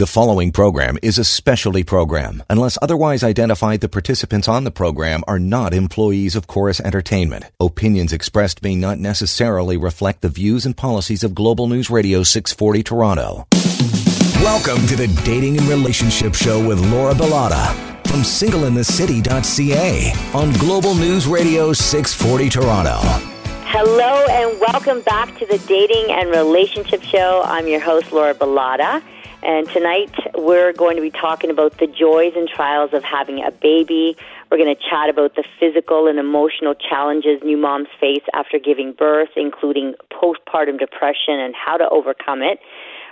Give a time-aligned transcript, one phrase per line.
[0.00, 2.42] The following program is a specialty program.
[2.48, 7.44] Unless otherwise identified, the participants on the program are not employees of Corus Entertainment.
[7.60, 12.82] Opinions expressed may not necessarily reflect the views and policies of Global News Radio 640
[12.82, 13.46] Toronto.
[14.42, 17.74] Welcome to the Dating and Relationship Show with Laura Bilotta
[18.08, 23.29] from singleinthecity.ca on Global News Radio 640 Toronto.
[23.72, 27.42] Hello and welcome back to the Dating and Relationship Show.
[27.44, 29.00] I'm your host, Laura Bilotta.
[29.44, 33.52] And tonight we're going to be talking about the joys and trials of having a
[33.52, 34.16] baby.
[34.50, 38.92] We're going to chat about the physical and emotional challenges new moms face after giving
[38.92, 42.58] birth, including postpartum depression and how to overcome it.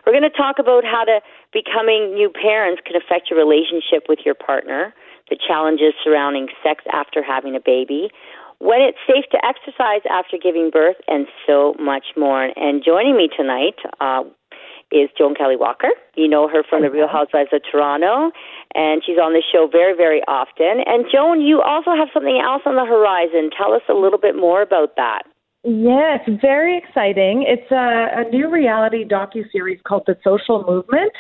[0.05, 1.21] We're going to talk about how to
[1.53, 4.93] becoming new parents can affect your relationship with your partner,
[5.31, 8.11] the challenges surrounding sex after having a baby,
[8.59, 12.51] when it's safe to exercise after giving birth, and so much more.
[12.57, 14.25] And joining me tonight, uh,
[14.91, 15.91] is Joan Kelley Walker.
[16.17, 18.33] You know her from the Real Housewives of Toronto,
[18.75, 20.83] and she's on the show very, very often.
[20.87, 23.51] And Joan, you also have something else on the horizon.
[23.57, 25.23] Tell us a little bit more about that.
[25.65, 27.45] Yeah, it's very exciting.
[27.47, 31.13] It's a, a new reality docu series called The Social Movement,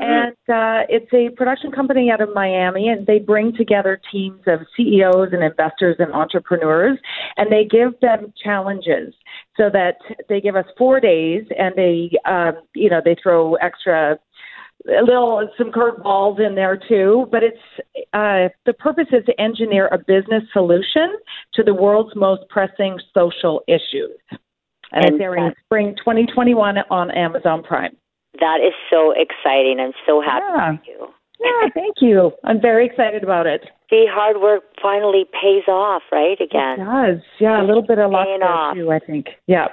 [0.00, 0.02] mm-hmm.
[0.02, 4.60] and uh, it's a production company out of Miami, and they bring together teams of
[4.76, 6.98] CEOs and investors and entrepreneurs,
[7.36, 9.12] and they give them challenges
[9.56, 9.96] so that
[10.28, 14.16] they give us four days, and they, um, you know, they throw extra
[14.88, 17.58] a little some curveballs in there too, but it's
[18.12, 21.16] uh, the purpose is to engineer a business solution
[21.54, 24.18] to the world's most pressing social issues.
[24.92, 27.96] And, and it's airing spring 2021 on Amazon Prime.
[28.40, 29.78] That is so exciting.
[29.80, 30.76] I'm so happy yeah.
[30.76, 31.08] for you.
[31.40, 32.32] Yeah, thank you.
[32.44, 33.62] I'm very excited about it.
[33.90, 36.38] The hard work finally pays off, right?
[36.40, 36.80] Again.
[36.80, 37.22] It does.
[37.40, 39.26] Yeah, a little bit of luck there too, I think.
[39.46, 39.68] Yeah.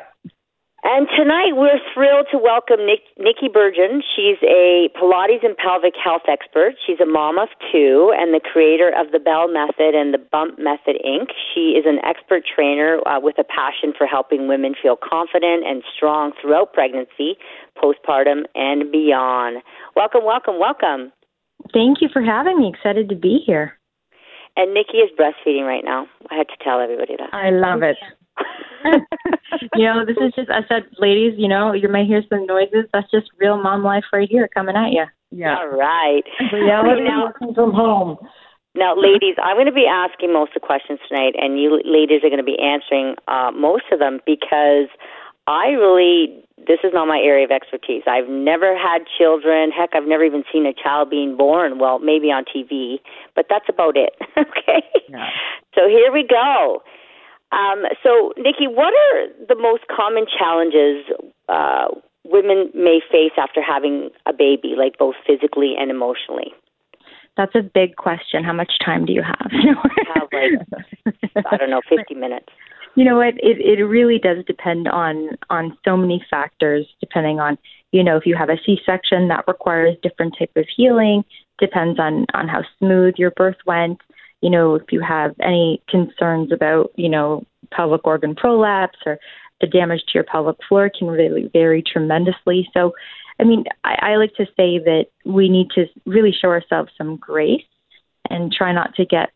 [0.89, 4.01] And tonight we're thrilled to welcome Nick, Nikki Bergen.
[4.15, 6.75] She's a Pilates and pelvic health expert.
[6.79, 10.57] She's a mom of two and the creator of the Belle Method and the Bump
[10.57, 11.35] Method Inc.
[11.51, 15.83] She is an expert trainer uh, with a passion for helping women feel confident and
[15.93, 17.35] strong throughout pregnancy,
[17.75, 19.61] postpartum, and beyond.
[19.93, 21.11] Welcome, welcome, welcome.
[21.73, 22.71] Thank you for having me.
[22.73, 23.77] Excited to be here.
[24.55, 26.07] And Nikki is breastfeeding right now.
[26.31, 27.33] I had to tell everybody that.
[27.33, 27.97] I love it.
[29.75, 32.85] you know, this is just, I said, ladies, you know, you might hear some noises.
[32.93, 35.05] That's just real mom life right here coming at you.
[35.31, 35.57] Yeah.
[35.57, 36.23] All right.
[36.53, 38.17] Reality now, working from home.
[38.75, 42.21] Now, ladies, I'm going to be asking most of the questions tonight, and you ladies
[42.23, 44.87] are going to be answering uh, most of them because
[45.47, 48.03] I really, this is not my area of expertise.
[48.05, 49.71] I've never had children.
[49.71, 51.79] Heck, I've never even seen a child being born.
[51.79, 52.99] Well, maybe on TV,
[53.35, 54.13] but that's about it.
[54.37, 54.85] okay?
[55.09, 55.29] Yeah.
[55.73, 56.83] So here we go.
[57.51, 61.05] Um, so, Nikki, what are the most common challenges
[61.47, 61.87] uh,
[62.25, 66.53] women may face after having a baby, like both physically and emotionally?
[67.37, 68.43] That's a big question.
[68.43, 69.51] How much time do you have?
[70.13, 72.47] have like, I don't know, 50 minutes.
[72.95, 73.35] You know what?
[73.35, 76.87] It it really does depend on on so many factors.
[76.99, 77.55] Depending on
[77.91, 81.23] you know if you have a C-section that requires different type of healing.
[81.59, 83.99] Depends on on how smooth your birth went
[84.41, 89.19] you know, if you have any concerns about, you know, pelvic organ prolapse or
[89.61, 92.67] the damage to your pelvic floor can really vary tremendously.
[92.73, 92.93] So,
[93.39, 97.17] I mean, I, I like to say that we need to really show ourselves some
[97.17, 97.63] grace
[98.29, 99.29] and try not to get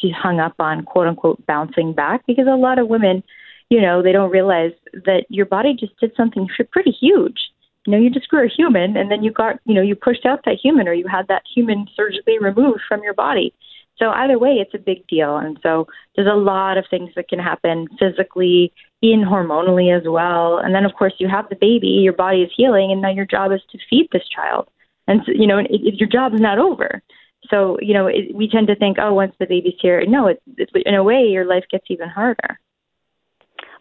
[0.00, 3.22] too hung up on quote unquote bouncing back because a lot of women,
[3.70, 7.38] you know, they don't realize that your body just did something pretty huge.
[7.86, 10.24] You know, you just grew a human and then you got, you know, you pushed
[10.24, 13.52] out that human or you had that human surgically removed from your body.
[13.96, 15.36] So either way, it's a big deal.
[15.36, 18.72] And so there's a lot of things that can happen physically,
[19.12, 20.58] in hormonally as well.
[20.58, 23.26] And then of course you have the baby, your body is healing, and now your
[23.26, 24.68] job is to feed this child.
[25.06, 27.02] And so, you know, it, it, your job is not over.
[27.50, 30.42] So you know, it, we tend to think, oh, once the baby's here, no, it,
[30.56, 32.58] it, in a way, your life gets even harder.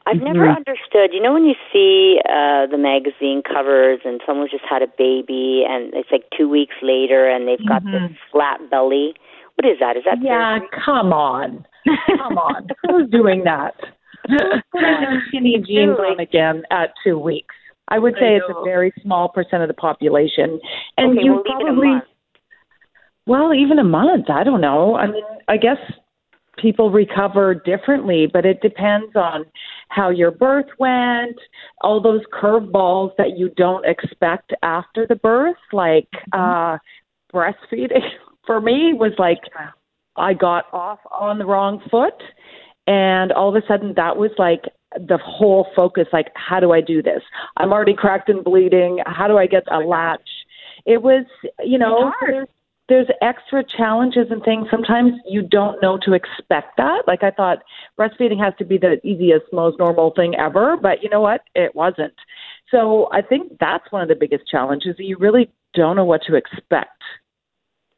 [0.06, 0.26] I've mm-hmm.
[0.26, 1.14] never understood.
[1.14, 5.64] You know, when you see uh, the magazine covers and someone's just had a baby,
[5.66, 8.08] and it's like two weeks later, and they've got mm-hmm.
[8.08, 9.16] this flat belly
[9.56, 9.98] what is that?
[9.98, 10.60] Is that yeah?
[10.60, 10.70] surgery?
[10.86, 11.66] Come on,
[12.18, 12.68] come on.
[12.88, 13.76] Who's doing that?
[14.72, 17.56] Putting skinny jeans on again at two weeks.
[17.90, 20.60] I would say I it's a very small percent of the population,
[20.98, 22.02] and okay, you we'll probably.
[23.26, 24.30] Well, even a month.
[24.30, 24.96] I don't know.
[24.96, 25.78] I mean, I guess
[26.58, 29.46] people recover differently, but it depends on
[29.90, 31.38] how your birth went,
[31.82, 36.40] all those curveballs that you don't expect after the birth, like mm-hmm.
[36.40, 36.78] uh
[37.34, 38.02] breastfeeding
[38.46, 39.40] for me was like
[40.16, 42.22] I got off on the wrong foot
[42.88, 44.64] and all of a sudden that was like
[44.96, 47.24] the whole focus like how do I do this?
[47.58, 49.00] I'm already cracked and bleeding.
[49.06, 50.30] How do I get a latch
[50.86, 51.26] it was,
[51.64, 52.48] you know, there's,
[52.90, 54.68] there's extra challenges and things.
[54.70, 57.04] Sometimes you don't know to expect that.
[57.08, 57.60] Like I thought
[57.98, 61.42] breastfeeding has to be the easiest, most normal thing ever, but you know what?
[61.56, 62.14] It wasn't.
[62.70, 64.96] So I think that's one of the biggest challenges.
[64.98, 67.02] You really don't know what to expect.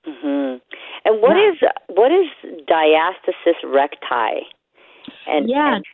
[0.06, 0.58] Hmm
[1.06, 1.52] And what Yeah.
[1.52, 1.58] is
[1.88, 2.28] what is
[2.68, 4.48] diastasis recti?
[5.28, 5.76] And Yeah.
[5.76, 5.86] and-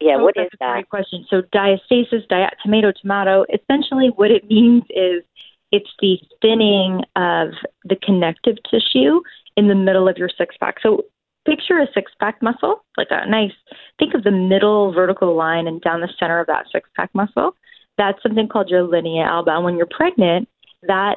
[0.00, 0.72] yeah, Oh, what that's is a that?
[0.74, 1.26] great question.
[1.28, 3.44] So diastasis, diat, tomato, tomato.
[3.52, 5.24] Essentially, what it means is
[5.72, 7.48] it's the thinning of
[7.84, 9.20] the connective tissue
[9.56, 10.76] in the middle of your six pack.
[10.80, 11.04] So
[11.44, 13.52] picture a six pack muscle, like a nice.
[13.98, 17.54] Think of the middle vertical line and down the center of that six pack muscle.
[17.96, 19.50] That's something called your linea alba.
[19.56, 20.48] And when you're pregnant,
[20.82, 21.16] that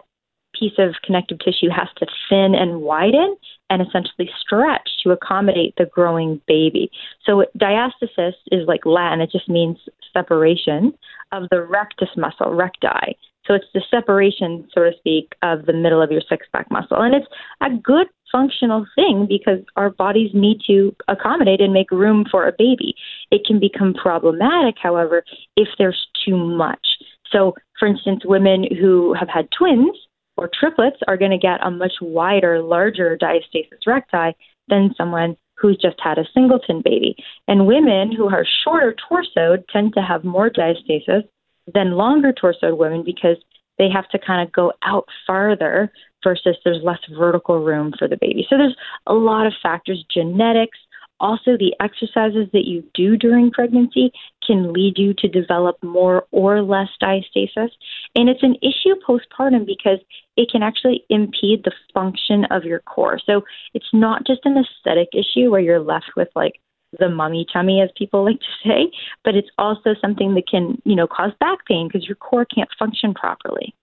[0.58, 3.36] piece of connective tissue has to thin and widen
[3.70, 6.92] and essentially stretch to accommodate the growing baby.
[7.26, 9.78] So diastasis is like Latin, it just means
[10.14, 10.94] separation
[11.32, 13.18] of the rectus muscle, recti.
[13.46, 17.02] So it's the separation, so to speak, of the middle of your six pack muscle.
[17.02, 17.28] And it's
[17.62, 22.54] a good functional thing because our bodies need to accommodate and make room for a
[22.58, 22.94] baby.
[23.32, 25.24] It can become problematic, however,
[25.56, 26.86] if there's too much.
[27.32, 29.98] So, for instance, women who have had twins
[30.38, 34.36] or triplets are going to get a much wider, larger diastasis recti
[34.68, 37.16] than someone who's just had a singleton baby.
[37.48, 41.24] And women who are shorter torsoed tend to have more diastasis
[41.72, 43.38] than longer torsoed women because
[43.78, 45.92] they have to kind of go out farther
[46.24, 48.46] versus there's less vertical room for the baby.
[48.50, 48.76] So there's
[49.08, 50.78] a lot of factors, genetics,
[51.22, 54.12] also the exercises that you do during pregnancy
[54.46, 57.70] can lead you to develop more or less diastasis.
[58.16, 60.00] And it's an issue postpartum because
[60.36, 63.20] it can actually impede the function of your core.
[63.26, 66.60] So it's not just an aesthetic issue where you're left with like
[67.00, 68.92] the mummy tummy, as people like to say,
[69.24, 72.70] but it's also something that can, you know, cause back pain because your core can't
[72.78, 73.74] function properly.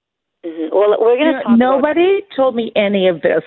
[0.44, 3.43] hmm Well, we're going You to know, talk about nobody told me any of this.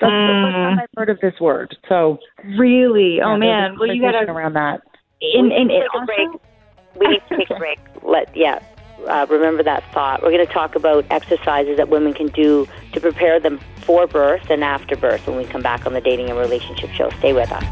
[0.00, 0.44] That's the Mm.
[0.44, 1.76] first time I've heard of this word.
[1.88, 2.18] So
[2.56, 3.16] Really?
[3.16, 3.76] yeah, oh man.
[3.78, 4.38] Well, you conversation gotta.
[4.38, 4.80] around that.
[5.20, 6.28] And, We and need it a also, break.
[6.96, 7.78] we need to take a break.
[8.02, 8.60] Let yeah.
[9.06, 10.22] Uh, remember that thought.
[10.24, 14.50] We're going to talk about exercises that women can do to prepare them for birth
[14.50, 17.08] and after birth when we come back on the Dating and Relationship Show.
[17.20, 17.62] Stay with us.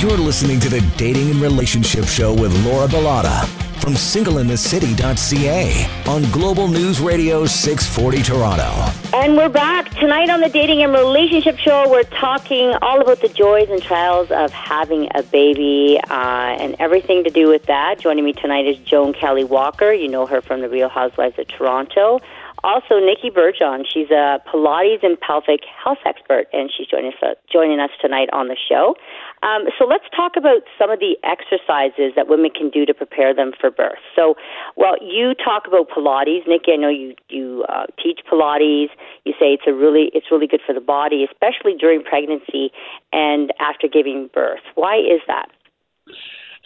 [0.00, 3.44] You're listening to the Dating and Relationship Show with Laura Bilotta
[3.80, 8.70] from singleinthecity.ca on Global News Radio 640 Toronto.
[9.16, 11.90] And we're back tonight on the Dating and Relationship Show.
[11.90, 17.24] We're talking all about the joys and trials of having a baby uh, and everything
[17.24, 17.98] to do with that.
[17.98, 19.92] Joining me tonight is Joan Kelley Walker.
[19.92, 22.20] You know her from the Real Housewives of Toronto.
[22.62, 23.84] Also, Nikki Bergen.
[23.90, 28.48] She's a Pilates and pelvic health expert, and she's joining us, joining us tonight on
[28.48, 28.96] the show.
[29.42, 33.34] Um, so let's talk about some of the exercises that women can do to prepare
[33.34, 33.98] them for birth.
[34.14, 34.34] So,
[34.76, 36.72] well, you talk about Pilates, Nikki.
[36.72, 38.90] I know you you uh, teach Pilates.
[39.24, 42.70] You say it's a really it's really good for the body, especially during pregnancy
[43.12, 44.60] and after giving birth.
[44.74, 45.48] Why is that?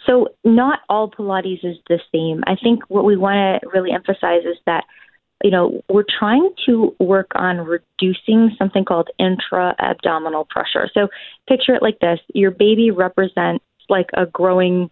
[0.05, 2.43] So, not all Pilates is the same.
[2.45, 4.83] I think what we want to really emphasize is that,
[5.43, 10.89] you know, we're trying to work on reducing something called intra abdominal pressure.
[10.93, 11.09] So,
[11.47, 14.89] picture it like this your baby represents like a growing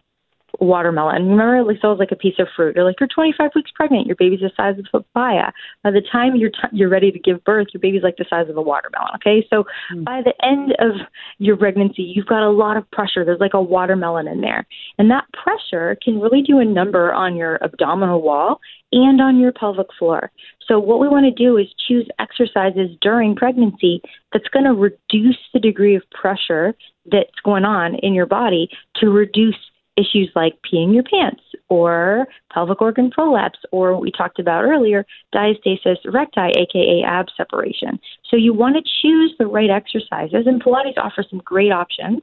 [0.59, 1.29] watermelon.
[1.29, 2.75] Remember, like, so it's like a piece of fruit.
[2.75, 4.07] You're like, you're 25 weeks pregnant.
[4.07, 5.51] Your baby's the size of a papaya.
[5.83, 8.49] By the time you're t- you're ready to give birth, your baby's like the size
[8.49, 9.09] of a watermelon.
[9.15, 10.03] Okay, so mm.
[10.03, 11.07] by the end of
[11.39, 13.25] your pregnancy, you've got a lot of pressure.
[13.25, 14.65] There's like a watermelon in there,
[14.97, 18.59] and that pressure can really do a number on your abdominal wall
[18.91, 20.31] and on your pelvic floor.
[20.67, 25.37] So what we want to do is choose exercises during pregnancy that's going to reduce
[25.53, 26.75] the degree of pressure
[27.11, 29.55] that's going on in your body to reduce
[29.97, 35.05] issues like peeing your pants or pelvic organ prolapse or what we talked about earlier,
[35.33, 37.99] diastasis recti, aka ab separation.
[38.29, 42.21] So you want to choose the right exercises, and Pilates offers some great options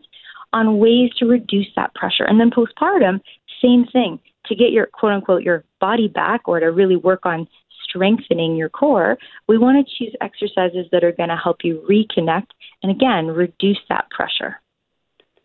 [0.52, 2.24] on ways to reduce that pressure.
[2.24, 3.20] And then postpartum,
[3.62, 4.18] same thing.
[4.46, 7.46] To get your quote unquote your body back or to really work on
[7.84, 12.48] strengthening your core, we want to choose exercises that are going to help you reconnect
[12.82, 14.60] and again reduce that pressure.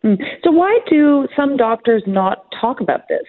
[0.06, 0.18] Mm.
[0.44, 3.24] So why do some doctors not talk about this?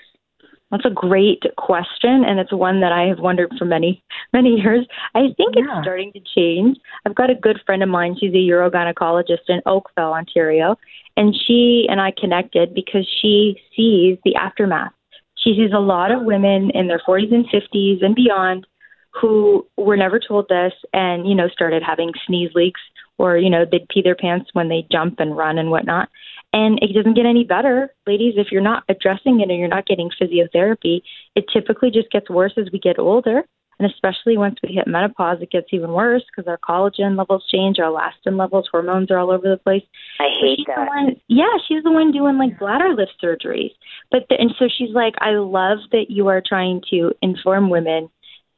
[0.69, 4.03] That's a great question, and it's one that I have wondered for many,
[4.33, 4.85] many years.
[5.15, 5.63] I think Yeah.
[5.63, 6.77] it's starting to change.
[7.05, 8.17] I've got a good friend of mine.
[8.19, 10.75] She's a urogynecologist in Oakville, Ontario,
[11.15, 14.91] and she and I connected because she sees the aftermath.
[15.37, 18.67] She sees a lot of women in their 40s and 50s and beyond
[19.21, 22.81] who were never told this and, you know, started having sneeze leaks
[23.17, 26.09] or, you know, they'd pee their pants when they jump and run and whatnot.
[26.53, 29.85] And it doesn't get any better, ladies, if you're not addressing it and you're not
[29.85, 31.01] getting physiotherapy.
[31.35, 33.43] It typically just gets worse as we get older.
[33.79, 37.77] And especially once we hit menopause, it gets even worse because our collagen levels change,
[37.77, 39.83] our elastin levels, hormones are all over the place.
[40.19, 40.87] I hate that.
[40.87, 43.71] One, yeah, she's the one doing like bladder lift surgeries.
[44.09, 48.09] But the, and so she's like, I love that you are trying to inform women.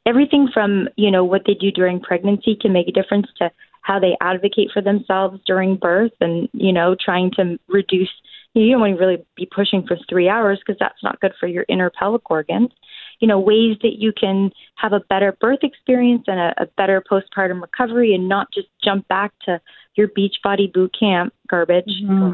[0.05, 3.99] Everything from you know what they do during pregnancy can make a difference to how
[3.99, 8.09] they advocate for themselves during birth, and you know trying to reduce.
[8.55, 11.47] You don't want to really be pushing for three hours because that's not good for
[11.47, 12.71] your inner pelvic organs
[13.19, 17.03] you know, ways that you can have a better birth experience and a, a better
[17.09, 19.59] postpartum recovery and not just jump back to
[19.95, 21.91] your beach body boot camp garbage.
[22.03, 22.33] Mm-hmm.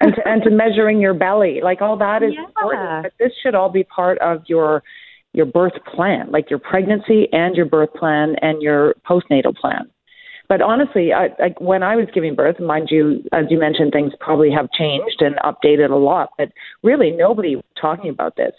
[0.00, 2.44] and to, and to measuring your belly, like all that is yeah.
[2.46, 3.02] important.
[3.02, 4.82] But this should all be part of your
[5.32, 9.88] your birth plan, like your pregnancy and your birth plan and your postnatal plan.
[10.50, 14.12] But honestly, I, I, when I was giving birth, mind you, as you mentioned, things
[14.18, 16.30] probably have changed and updated a lot.
[16.36, 16.48] But
[16.82, 18.52] really, nobody was talking about this.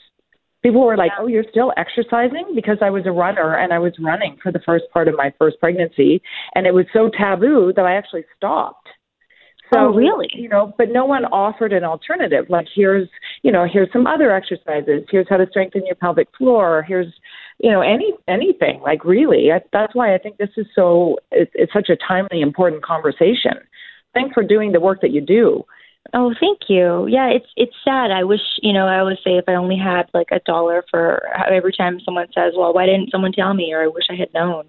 [0.64, 3.92] People were like, "Oh, you're still exercising?" Because I was a runner and I was
[4.00, 6.22] running for the first part of my first pregnancy,
[6.56, 8.88] and it was so taboo that I actually stopped.
[9.74, 10.28] So, oh, really?
[10.34, 12.46] You know, but no one offered an alternative.
[12.50, 13.08] Like, here's,
[13.42, 15.04] you know, here's some other exercises.
[15.10, 16.84] Here's how to strengthen your pelvic floor.
[16.86, 17.08] Here's,
[17.62, 18.82] you know, any anything.
[18.82, 21.18] Like, really, I, that's why I think this is so.
[21.32, 23.54] It, it's such a timely, important conversation.
[24.14, 25.64] Thanks for doing the work that you do.
[26.14, 27.08] Oh, thank you.
[27.08, 28.10] Yeah, it's it's sad.
[28.10, 28.88] I wish you know.
[28.88, 32.54] I always say if I only had like a dollar for every time someone says,
[32.58, 34.66] "Well, why didn't someone tell me?" or "I wish I had known,"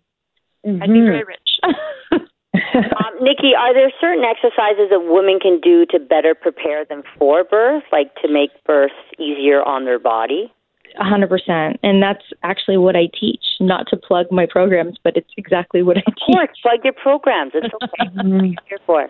[0.67, 0.83] mm-hmm.
[0.83, 1.51] I'd be very rich.
[2.13, 7.43] um, Nikki, are there certain exercises that women can do to better prepare them for
[7.43, 10.53] birth, like to make birth easier on their body?
[10.99, 13.45] A hundred percent, and that's actually what I teach.
[13.61, 16.29] Not to plug my programs, but it's exactly what I teach.
[16.29, 17.53] Of course, plug your programs.
[17.55, 18.55] It's okay.
[18.69, 19.09] Here for.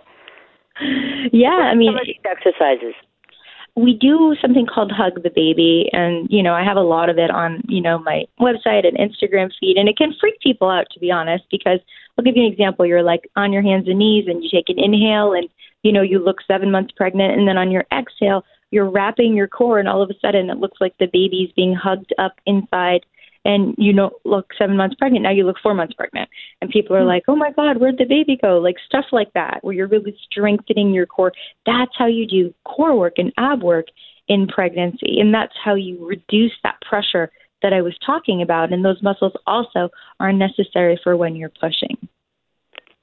[1.32, 2.94] Yeah, I mean, exercises.
[3.74, 7.18] We do something called Hug the Baby, and you know, I have a lot of
[7.18, 10.86] it on you know my website and Instagram feed, and it can freak people out
[10.92, 11.44] to be honest.
[11.50, 11.80] Because
[12.16, 14.68] I'll give you an example: you're like on your hands and knees, and you take
[14.68, 15.48] an inhale, and
[15.82, 19.46] you know you look seven months pregnant, and then on your exhale, you're wrapping your
[19.46, 23.06] core, and all of a sudden it looks like the baby's being hugged up inside
[23.44, 25.24] and you don't look seven months pregnant.
[25.24, 26.30] Now you look four months pregnant.
[26.60, 27.08] And people are mm-hmm.
[27.08, 28.58] like, oh my God, where'd the baby go?
[28.58, 31.32] Like stuff like that, where you're really strengthening your core.
[31.66, 33.86] That's how you do core work and ab work
[34.28, 35.18] in pregnancy.
[35.18, 37.30] And that's how you reduce that pressure
[37.62, 38.72] that I was talking about.
[38.72, 39.88] And those muscles also
[40.20, 41.96] are necessary for when you're pushing.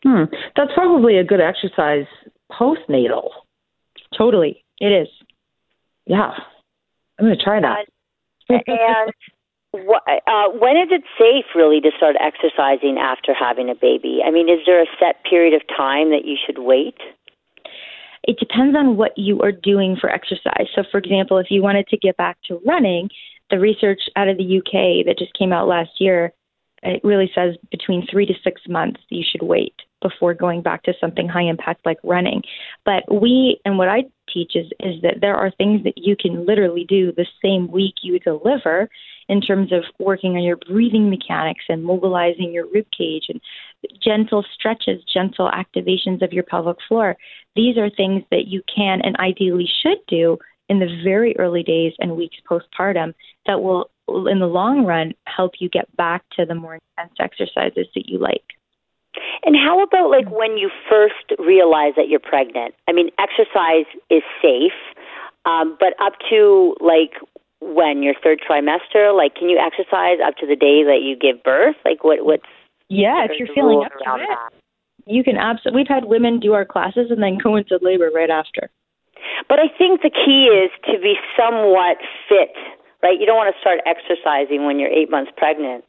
[0.04, 0.24] Hmm.
[0.56, 2.08] That's probably a good exercise
[2.50, 3.30] postnatal.
[4.18, 4.64] Totally.
[4.80, 5.10] It is.
[6.10, 6.32] Yeah.
[7.18, 7.86] I'm going to try that.
[8.50, 9.13] and
[9.72, 14.22] what, uh, when is it safe really to start exercising after having a baby?
[14.25, 16.98] I mean, is there a set period of time that you should wait?
[18.24, 20.68] It depends on what you are doing for exercise.
[20.74, 23.10] So, for example, if you wanted to get back to running,
[23.51, 26.34] the research out of the UK that just came out last year,
[26.82, 30.94] it really says between three to six months you should wait before going back to
[31.00, 32.41] something high impact like running.
[32.86, 34.03] But we, and what I
[34.34, 37.96] teach is, is that there are things that you can literally do the same week
[38.01, 38.89] you deliver
[39.27, 43.39] in terms of working on your breathing mechanics and mobilizing your rib cage and
[44.03, 47.15] gentle stretches, gentle activations of your pelvic floor.
[47.56, 50.38] These are things that you can and ideally should do
[50.68, 53.13] in the very early days and weeks postpartum
[53.46, 57.88] that will, in the long run, help you get back to the more intense exercises
[57.96, 58.44] that you like.
[59.44, 62.75] And how about like when you first realize that you're pregnant?
[62.88, 64.78] I mean, exercise is safe,
[65.46, 67.18] um, but up to like
[67.62, 71.44] when your third trimester, like can you exercise up to the day that you give
[71.44, 71.75] birth?
[71.84, 72.44] Like what what's
[72.89, 74.50] yeah, if you're feeling up to it, that?
[75.06, 75.82] you can absolutely.
[75.82, 78.70] We've had women do our classes and then go into labor right after.
[79.48, 81.98] But I think the key is to be somewhat
[82.28, 82.56] fit,
[83.04, 83.20] right?
[83.20, 85.84] You don't want to start exercising when you're eight months pregnant.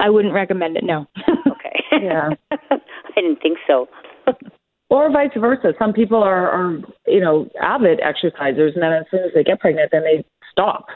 [0.00, 0.84] I wouldn't recommend it.
[0.84, 1.06] No.
[1.92, 2.04] okay.
[2.04, 2.30] Yeah.
[2.70, 3.88] I didn't think so.
[4.90, 5.72] or vice versa.
[5.78, 9.60] Some people are, are, you know, avid exercisers, and then as soon as they get
[9.60, 10.86] pregnant, then they stop.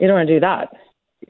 [0.00, 0.68] You don't want to do that.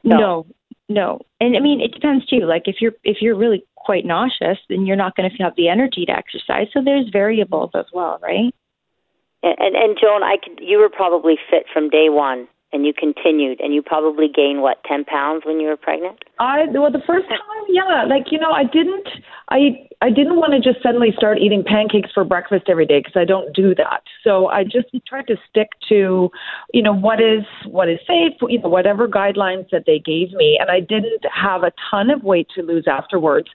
[0.02, 0.16] No.
[0.18, 0.46] no,
[0.88, 1.20] no.
[1.40, 2.40] And I mean, it depends too.
[2.46, 5.68] Like if you're if you're really quite nauseous, then you're not going to have the
[5.68, 6.68] energy to exercise.
[6.72, 8.54] So there's variables as well, right?
[9.42, 12.92] And and, and Joan, I could, you were probably fit from day one and you
[12.92, 17.02] continued and you probably gained what 10 pounds when you were pregnant i well the
[17.06, 19.08] first time yeah like you know i didn't
[19.50, 23.16] I I didn't want to just suddenly start eating pancakes for breakfast every day because
[23.16, 24.02] I don't do that.
[24.22, 26.30] So I just tried to stick to,
[26.72, 30.58] you know, what is what is safe, you know, whatever guidelines that they gave me,
[30.60, 33.48] and I didn't have a ton of weight to lose afterwards.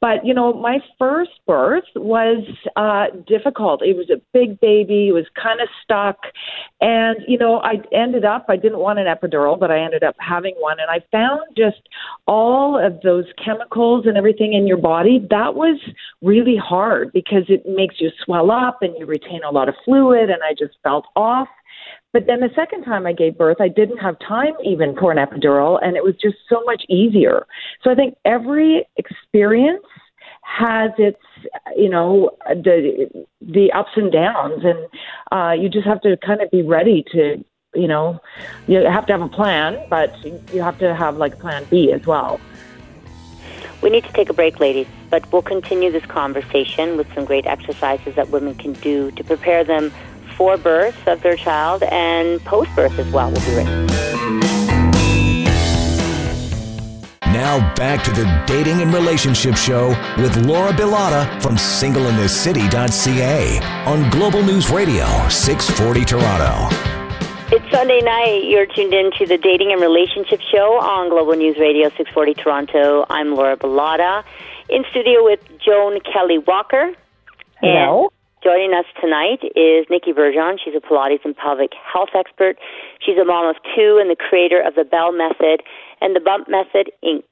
[0.00, 2.44] But you know, my first birth was
[2.76, 3.82] uh, difficult.
[3.82, 5.08] It was a big baby.
[5.08, 6.16] It was kind of stuck,
[6.80, 8.46] and you know, I ended up.
[8.48, 11.82] I didn't want an epidural, but I ended up having one, and I found just
[12.26, 15.26] all of those chemicals and everything in your body.
[15.28, 15.78] That was
[16.22, 20.30] really hard because it makes you swell up and you retain a lot of fluid,
[20.30, 21.48] and I just felt off.
[22.14, 25.18] But then the second time I gave birth, I didn't have time even for an
[25.18, 27.46] epidural, and it was just so much easier.
[27.82, 29.84] So I think every experience
[30.42, 31.18] has its,
[31.76, 34.80] you know, the the ups and downs, and
[35.32, 38.20] uh, you just have to kind of be ready to, you know,
[38.66, 42.06] you have to have a plan, but you have to have like plan B as
[42.06, 42.40] well.
[43.82, 47.46] We need to take a break, ladies, but we'll continue this conversation with some great
[47.46, 49.92] exercises that women can do to prepare them
[50.36, 53.30] for birth of their child and post birth as well.
[53.30, 53.84] We'll be right
[57.34, 64.42] Now back to the Dating and Relationship Show with Laura Bilotta from singleinthecity.ca on Global
[64.42, 67.03] News Radio, 640 Toronto.
[67.52, 68.44] It's Sunday night.
[68.44, 73.04] You're tuned in to the Dating and Relationship Show on Global News Radio 640 Toronto.
[73.10, 74.24] I'm Laura Bilotta.
[74.70, 76.92] In studio with Joan Kelley Walker.
[77.60, 78.08] Hello.
[78.08, 78.10] And
[78.42, 80.56] joining us tonight is Nikki Bergen.
[80.64, 82.56] She's a Pilates and pelvic health expert.
[83.04, 85.62] She's a mom of two and the creator of the Belle Method
[86.00, 87.28] and the Bump Method Inc.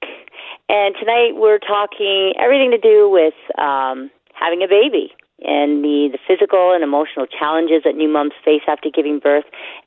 [0.68, 5.10] And tonight we're talking everything to do with um, having a baby
[5.44, 9.44] and the, the physical and emotional challenges that new moms face after giving birth,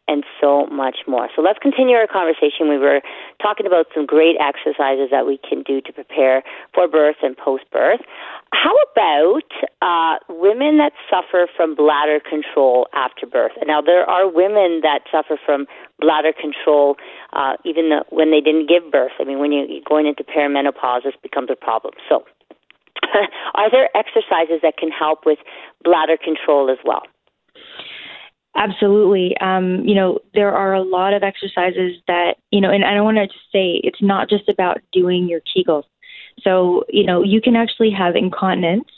[0.07, 1.29] and so much more.
[1.35, 2.69] So let's continue our conversation.
[2.69, 3.01] We were
[3.41, 6.43] talking about some great exercises that we can do to prepare
[6.73, 8.01] for birth and post birth.
[8.53, 9.49] How about
[9.81, 13.51] uh, women that suffer from bladder control after birth?
[13.65, 15.65] Now, there are women that suffer from
[15.99, 16.95] bladder control
[17.33, 19.11] uh, even when they didn't give birth.
[19.19, 21.93] I mean, when you're going into perimenopause, this becomes a problem.
[22.07, 22.23] So,
[23.55, 25.39] are there exercises that can help with
[25.83, 27.03] bladder control as well?
[28.55, 29.35] Absolutely.
[29.41, 33.17] Um, you know, there are a lot of exercises that, you know, and I want
[33.17, 35.83] to just say it's not just about doing your Kegels.
[36.41, 38.89] So, you know, you can actually have incontinence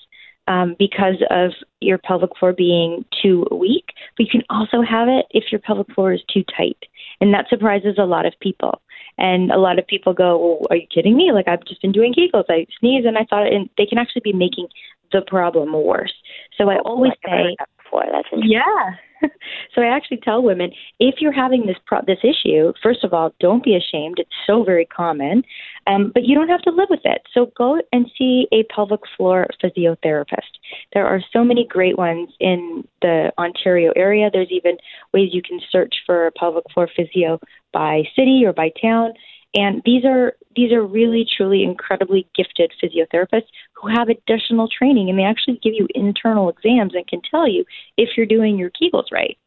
[0.48, 5.26] um, because of your pelvic floor being too weak, but you can also have it
[5.32, 6.78] if your pelvic floor is too tight.
[7.20, 8.82] And that surprises a lot of people.
[9.18, 11.32] And a lot of people go, well, "Are you kidding me?
[11.32, 12.46] Like I've just been doing Kegels.
[12.50, 14.68] I sneeze, and I thought, and they can actually be making
[15.12, 16.14] the problem worse.
[16.58, 17.56] So I oh, always say,
[17.88, 18.06] before.
[18.12, 18.92] That's yeah.
[19.76, 23.34] so I actually tell women if you're having this pro- this issue, first of all,
[23.40, 24.20] don't be ashamed.
[24.20, 25.44] It's so very common,
[25.88, 27.22] um, but you don't have to live with it.
[27.34, 30.60] So go and see a pelvic floor physiotherapist.
[30.94, 34.30] There are so many great ones in the Ontario area.
[34.32, 34.78] There's even
[35.14, 37.40] ways you can search for pelvic floor physio
[37.74, 39.14] by city or by town.
[39.56, 45.18] And these are these are really truly incredibly gifted physiotherapists who have additional training and
[45.18, 47.64] they actually give you internal exams and can tell you
[47.96, 49.38] if you're doing your Kegels right.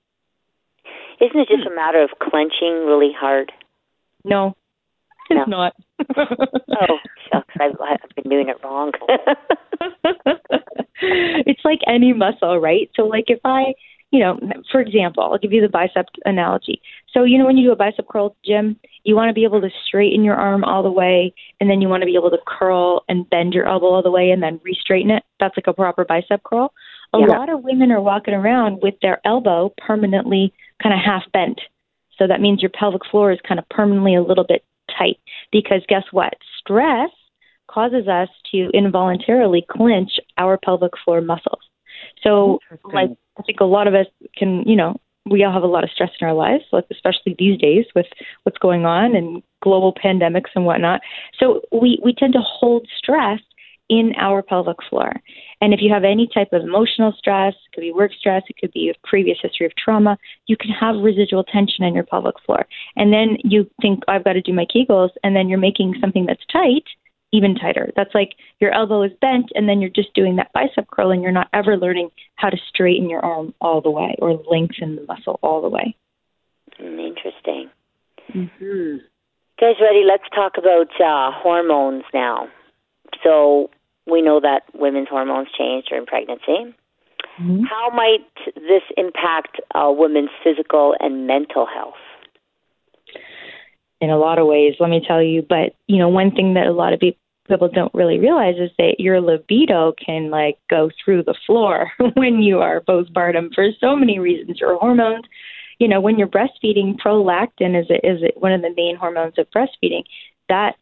[1.21, 1.73] Isn't it just hmm.
[1.73, 3.53] a matter of clenching really hard?
[4.25, 4.57] No,
[5.29, 5.57] it's no.
[5.57, 5.75] not.
[6.17, 6.99] oh,
[7.31, 8.93] shucks, I've, I've been doing it wrong.
[11.03, 12.91] it's like any muscle, right?
[12.95, 13.75] So, like if I
[14.11, 14.38] you know,
[14.70, 16.83] for example, I'll give you the bicep analogy.
[17.12, 19.61] So, you know, when you do a bicep curl, Jim, you want to be able
[19.61, 22.38] to straighten your arm all the way, and then you want to be able to
[22.46, 25.23] curl and bend your elbow all the way and then re-straighten it.
[25.38, 26.73] That's like a proper bicep curl.
[27.12, 27.27] A yeah.
[27.27, 31.61] lot of women are walking around with their elbow permanently kind of half bent.
[32.18, 34.64] So that means your pelvic floor is kind of permanently a little bit
[34.99, 35.18] tight
[35.53, 36.35] because guess what?
[36.59, 37.11] Stress
[37.70, 41.61] causes us to involuntarily clench our pelvic floor muscles.
[42.23, 42.59] So,
[42.93, 44.07] like, I think a lot of us
[44.37, 44.97] can, you know,
[45.31, 48.07] we all have a lot of stress in our lives, especially these days with
[48.43, 51.01] what's going on and global pandemics and whatnot.
[51.39, 53.41] So we, we tend to hold stress
[53.91, 55.13] in our pelvic floor.
[55.61, 58.57] And if you have any type of emotional stress, it could be work stress, it
[58.59, 62.37] could be a previous history of trauma, you can have residual tension in your pelvic
[62.47, 62.67] floor.
[62.97, 66.25] And then you think, I've got to do my Kegels, and then you're making something
[66.25, 66.85] that's tight
[67.33, 67.90] even tighter.
[67.97, 71.23] That's like your elbow is bent and then you're just doing that bicep curl and
[71.23, 75.05] you're not ever learning how to straighten your arm all the way or lengthen the
[75.07, 75.95] muscle all the way.
[76.81, 77.71] Mm, interesting.
[78.35, 78.97] Mm-hmm.
[79.61, 80.03] Guys, ready?
[80.07, 82.49] Let's talk about uh, hormones now.
[83.23, 83.71] So
[84.07, 86.75] we know that women's hormones change during pregnancy.
[87.40, 87.64] Mm-hmm.
[87.64, 91.95] How might this impact a woman's physical and mental health?
[94.01, 95.45] In a lot of ways, let me tell you.
[95.47, 98.97] But you know, one thing that a lot of people don't really realize is that
[98.99, 104.19] your libido can like go through the floor when you are postpartum for so many
[104.19, 104.61] reasons.
[104.61, 105.25] Your hormones,
[105.79, 109.47] you know, when you're breastfeeding, prolactin is a, is one of the main hormones of
[109.51, 110.05] breastfeeding.
[110.49, 110.77] That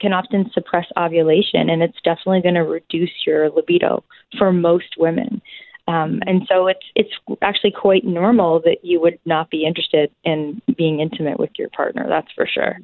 [0.00, 4.02] can often suppress ovulation, and it's definitely going to reduce your libido
[4.38, 5.42] for most women.
[5.90, 7.10] Um, and so it's it's
[7.42, 12.06] actually quite normal that you would not be interested in being intimate with your partner.
[12.08, 12.78] That's for sure.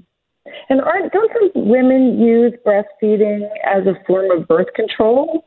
[0.68, 5.46] And aren't don't some women use breastfeeding as a form of birth control?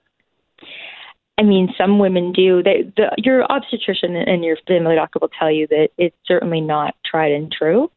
[1.38, 2.62] I mean, some women do.
[2.62, 6.96] They, the, your obstetrician and your family doctor will tell you that it's certainly not
[7.10, 7.90] tried and true.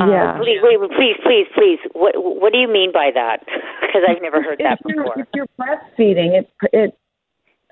[0.00, 0.38] Um, yeah.
[0.38, 1.78] Please, wait, please, please, please.
[1.92, 3.44] What What do you mean by that?
[3.94, 5.14] Because I've never heard that before.
[5.16, 6.98] If you're breastfeeding, it it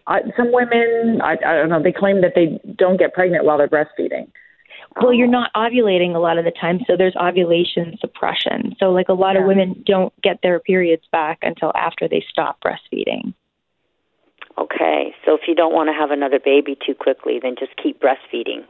[0.06, 3.58] I, some women, I, I don't know, they claim that they don't get pregnant while
[3.58, 4.30] they're breastfeeding.
[5.00, 8.74] Well, you're um, not ovulating a lot of the time, so there's ovulation suppression.
[8.78, 9.40] So, like a lot yeah.
[9.40, 13.32] of women don't get their periods back until after they stop breastfeeding.
[14.58, 18.00] Okay, so if you don't want to have another baby too quickly, then just keep
[18.00, 18.64] breastfeeding.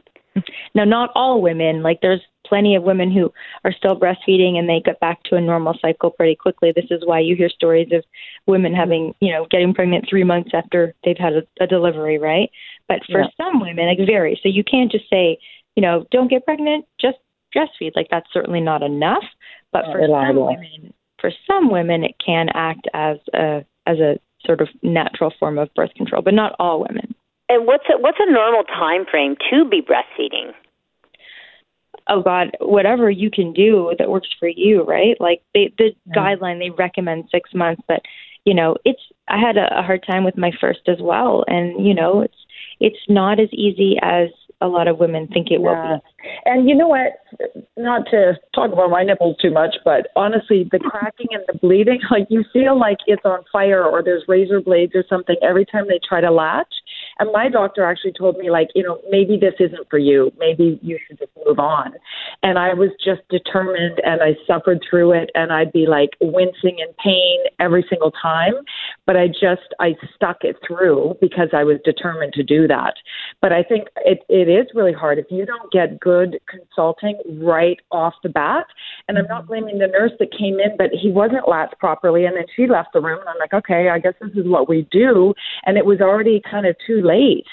[0.75, 1.83] Now, not all women.
[1.83, 3.31] Like, there's plenty of women who
[3.63, 6.71] are still breastfeeding and they get back to a normal cycle pretty quickly.
[6.75, 8.03] This is why you hear stories of
[8.47, 12.49] women having, you know, getting pregnant three months after they've had a, a delivery, right?
[12.87, 13.27] But for yeah.
[13.37, 14.39] some women, it varies.
[14.43, 15.37] So you can't just say,
[15.75, 17.17] you know, don't get pregnant, just
[17.55, 17.91] breastfeed.
[17.95, 19.23] Like, that's certainly not enough.
[19.71, 24.61] But for some women, for some women, it can act as a as a sort
[24.61, 27.15] of natural form of birth control, but not all women.
[27.49, 30.51] And what's a, what's a normal time frame to be breastfeeding?
[32.09, 35.15] Oh God, whatever you can do that works for you, right?
[35.19, 36.13] Like they, the yeah.
[36.13, 38.01] guideline they recommend six months, but
[38.45, 38.99] you know it's.
[39.29, 42.35] I had a, a hard time with my first as well, and you know it's
[42.81, 44.29] it's not as easy as
[44.63, 46.29] a lot of women think it will be.
[46.45, 47.19] And you know what?
[47.77, 51.99] Not to talk about my nipples too much, but honestly, the cracking and the bleeding,
[52.11, 55.85] like you feel like it's on fire or there's razor blades or something every time
[55.87, 56.73] they try to latch.
[57.19, 60.31] And my doctor actually told me, like, you know, maybe this isn't for you.
[60.37, 61.93] Maybe you should just move on.
[62.41, 66.79] And I was just determined and I suffered through it and I'd be like wincing
[66.79, 68.53] in pain every single time.
[69.05, 72.95] But I just, I stuck it through because I was determined to do that.
[73.41, 77.79] But I think it, it is really hard if you don't get good consulting right
[77.91, 78.65] off the bat.
[79.07, 82.25] And I'm not blaming the nurse that came in, but he wasn't latched properly.
[82.25, 84.67] And then she left the room and I'm like, okay, I guess this is what
[84.67, 85.33] we do.
[85.65, 87.47] And it was already kind of too late.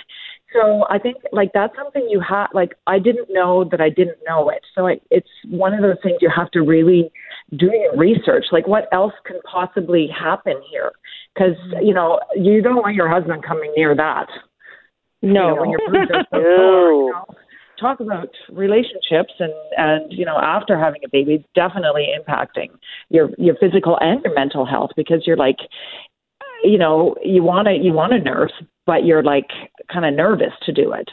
[0.53, 4.19] So I think like that's something you have like I didn't know that I didn't
[4.27, 4.63] know it.
[4.75, 7.13] So it, it's one of those things you have to really
[7.57, 8.47] do your research.
[8.51, 10.91] Like what else can possibly happen here?
[11.35, 11.87] Because mm-hmm.
[11.87, 14.27] you know you don't want your husband coming near that.
[15.23, 15.81] No, you know, when your
[16.15, 17.25] are so you know?
[17.79, 22.71] Talk about relationships and and you know after having a baby, it's definitely impacting
[23.09, 25.59] your your physical and your mental health because you're like
[26.65, 28.53] you know you want to you want to nurse
[28.87, 29.51] but you're like
[29.93, 31.11] kind of nervous to do it.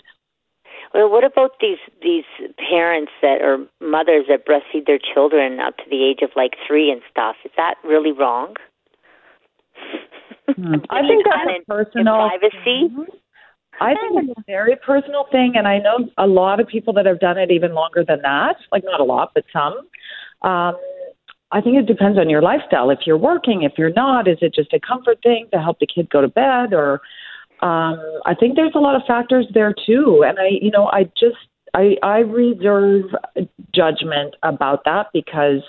[0.93, 2.23] Well, what about these these
[2.57, 6.91] parents that are mothers that breastfeed their children up to the age of like three
[6.91, 7.35] and stuff?
[7.43, 8.55] Is that really wrong?
[10.47, 10.75] Hmm.
[10.89, 12.89] I think that's a personal privacy.
[12.89, 13.01] Mm-hmm.
[13.79, 17.05] I think it's a very personal thing, and I know a lot of people that
[17.05, 18.55] have done it even longer than that.
[18.71, 19.77] Like not a lot, but some.
[20.41, 20.75] Um,
[21.51, 22.89] I think it depends on your lifestyle.
[22.89, 25.87] If you're working, if you're not, is it just a comfort thing to help the
[25.87, 27.01] kid go to bed, or
[27.61, 30.23] um, I think there's a lot of factors there too.
[30.27, 31.37] And I, you know, I just
[31.73, 33.05] I I reserve
[33.73, 35.63] judgment about that because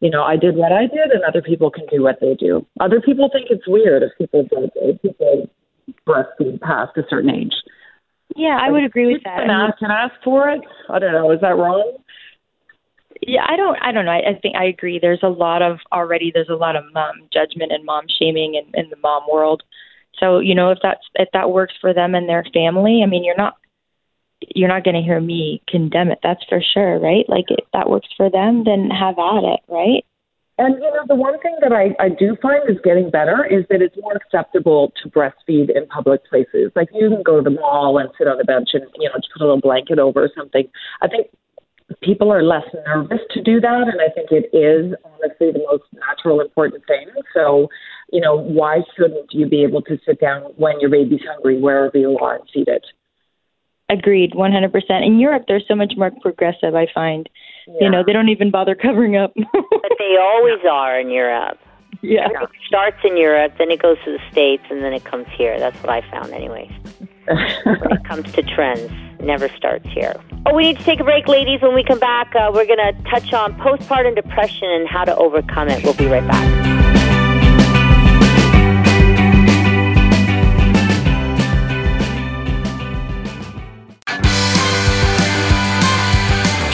[0.00, 2.66] you know I did what I did, and other people can do what they do.
[2.80, 5.48] Other people think it's weird if people don't, if people
[6.06, 7.54] breastfeed past a certain age.
[8.36, 9.40] Yeah, I would agree with that.
[9.40, 10.60] Can ask, can ask for it.
[10.88, 11.30] I don't know.
[11.32, 11.98] Is that wrong?
[13.20, 13.76] Yeah, I don't.
[13.82, 14.10] I don't know.
[14.10, 14.98] I, I think I agree.
[15.00, 16.30] There's a lot of already.
[16.32, 19.62] There's a lot of mom judgment and mom shaming in, in the mom world.
[20.18, 23.24] So you know, if that's if that works for them and their family, I mean,
[23.24, 23.54] you're not
[24.54, 26.18] you're not going to hear me condemn it.
[26.22, 27.28] That's for sure, right?
[27.28, 30.04] Like if that works for them, then have at it, right?
[30.58, 33.64] And you know, the one thing that I, I do find is getting better is
[33.70, 36.70] that it's more acceptable to breastfeed in public places.
[36.76, 39.16] Like you can go to the mall and sit on the bench and you know
[39.16, 40.68] just put a little blanket over or something.
[41.00, 41.28] I think
[42.00, 45.84] people are less nervous to do that, and I think it is honestly the most
[45.92, 47.08] natural, important thing.
[47.34, 47.68] So,
[48.12, 51.96] you know, why shouldn't you be able to sit down when your baby's hungry, wherever
[51.96, 52.84] you are, and feed it?
[53.88, 55.06] Agreed, 100%.
[55.06, 57.28] In Europe, they're so much more progressive, I find.
[57.66, 57.74] Yeah.
[57.82, 59.32] You know, they don't even bother covering up.
[59.34, 61.58] but they always are in Europe.
[62.00, 62.26] Yeah.
[62.26, 65.56] It starts in Europe, then it goes to the States, and then it comes here.
[65.60, 66.72] That's what I found, anyways.
[67.26, 68.90] when it comes to trends,
[69.22, 70.14] never starts here.
[70.46, 71.60] Oh, we need to take a break, ladies.
[71.62, 75.14] When we come back, uh, we're going to touch on postpartum depression and how to
[75.16, 75.84] overcome it.
[75.84, 76.72] We'll be right back.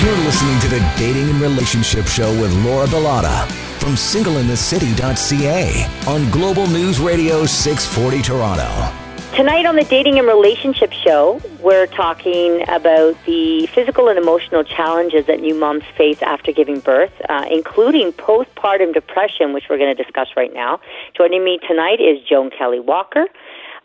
[0.00, 3.46] You're listening to the Dating and Relationship Show with Laura Bilotta
[3.78, 8.97] from singleinthecity.ca on Global News Radio 640 Toronto.
[9.34, 15.26] Tonight on the Dating and Relationship Show, we're talking about the physical and emotional challenges
[15.26, 20.02] that new moms face after giving birth, uh, including postpartum depression, which we're going to
[20.02, 20.80] discuss right now.
[21.16, 23.26] Joining me tonight is Joan Kelley Walker.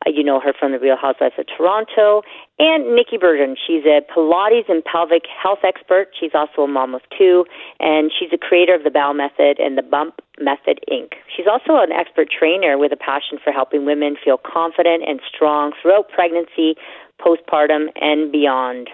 [0.05, 2.21] Uh, you know her from the Real Housewives of Toronto.
[2.59, 3.55] And Nikki Bergen.
[3.55, 6.09] She's a Pilates and pelvic health expert.
[6.19, 7.45] She's also a mom of two,
[7.79, 11.13] and she's a creator of the Bow Method and the Bump Method Inc.
[11.35, 15.73] She's also an expert trainer with a passion for helping women feel confident and strong
[15.81, 16.75] throughout pregnancy,
[17.19, 18.89] postpartum, and beyond.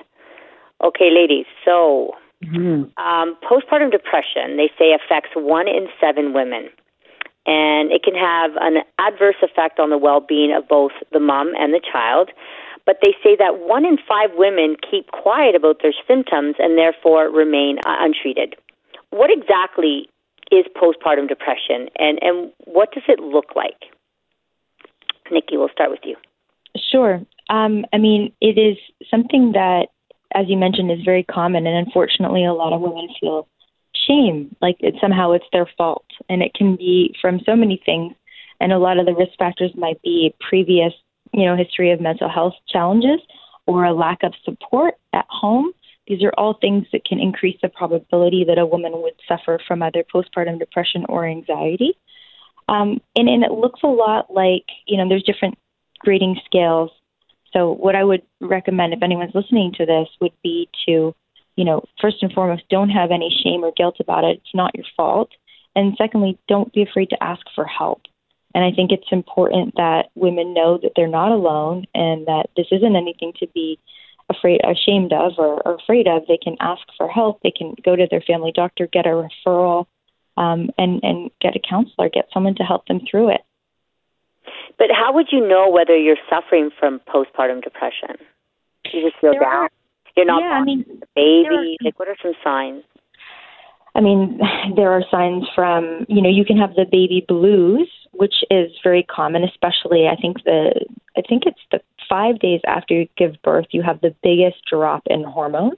[0.84, 2.88] Okay, ladies, so mm-hmm.
[3.04, 6.70] um, postpartum depression, they say, affects one in seven women
[7.50, 11.74] and it can have an adverse effect on the well-being of both the mom and
[11.74, 12.30] the child.
[12.86, 17.30] But they say that one in five women keep quiet about their symptoms and therefore
[17.30, 18.56] remain untreated.
[19.10, 20.08] What exactly
[20.52, 23.90] is postpartum depression, and and what does it look like?
[25.32, 26.16] Nikki, we'll start with you.
[26.92, 27.22] Sure.
[27.50, 28.78] Um, I mean, it is
[29.10, 29.88] something that,
[30.34, 33.48] as you mentioned, is very common, and unfortunately, a lot of women feel
[34.08, 36.06] shame, like it, somehow it's their fault.
[36.30, 38.14] And it can be from so many things.
[38.60, 40.94] And a lot of the risk factors might be previous,
[41.34, 43.20] you know, history of mental health challenges
[43.66, 45.72] or a lack of support at home.
[46.08, 49.84] These are all things that can increase the probability that a woman would suffer from
[49.84, 51.98] either postpartum depression or anxiety.
[52.68, 55.58] Um, and, and it looks a lot like, you know, there's different
[56.00, 56.92] grading scales.
[57.54, 61.16] So, what I would recommend if anyone's listening to this would be to
[61.60, 64.38] you know, first and foremost, don't have any shame or guilt about it.
[64.38, 65.30] It's not your fault.
[65.76, 68.04] And secondly, don't be afraid to ask for help.
[68.56, 72.68] And I think it's important that women know that they're not alone and that this
[72.72, 73.78] isn't anything to be
[74.30, 76.24] afraid, ashamed of, or, or afraid of.
[76.30, 77.42] They can ask for help.
[77.44, 79.86] They can go to their family doctor, get a referral,
[80.38, 83.42] um, and and get a counselor, get someone to help them through it.
[84.78, 88.16] But how would you know whether you're suffering from postpartum depression?
[88.94, 89.66] You just feel there down.
[89.66, 89.70] Are,
[90.16, 91.78] you're not yeah, I mean, the baby.
[91.82, 92.84] Are, like, what are some signs?
[93.96, 94.40] I mean,
[94.76, 99.04] there are signs from, you know, you can have the baby blues, which is very
[99.04, 100.86] common, especially I think the
[101.18, 105.04] I think it's the 5 days after you give birth you have the biggest drop
[105.08, 105.78] in hormones.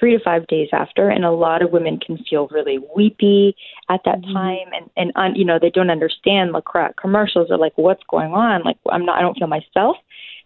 [0.00, 3.54] 3 to 5 days after and a lot of women can feel really weepy
[3.88, 4.32] at that mm-hmm.
[4.32, 6.62] time and and un, you know they don't understand the
[7.00, 9.96] commercials are like what's going on like I'm not I don't feel myself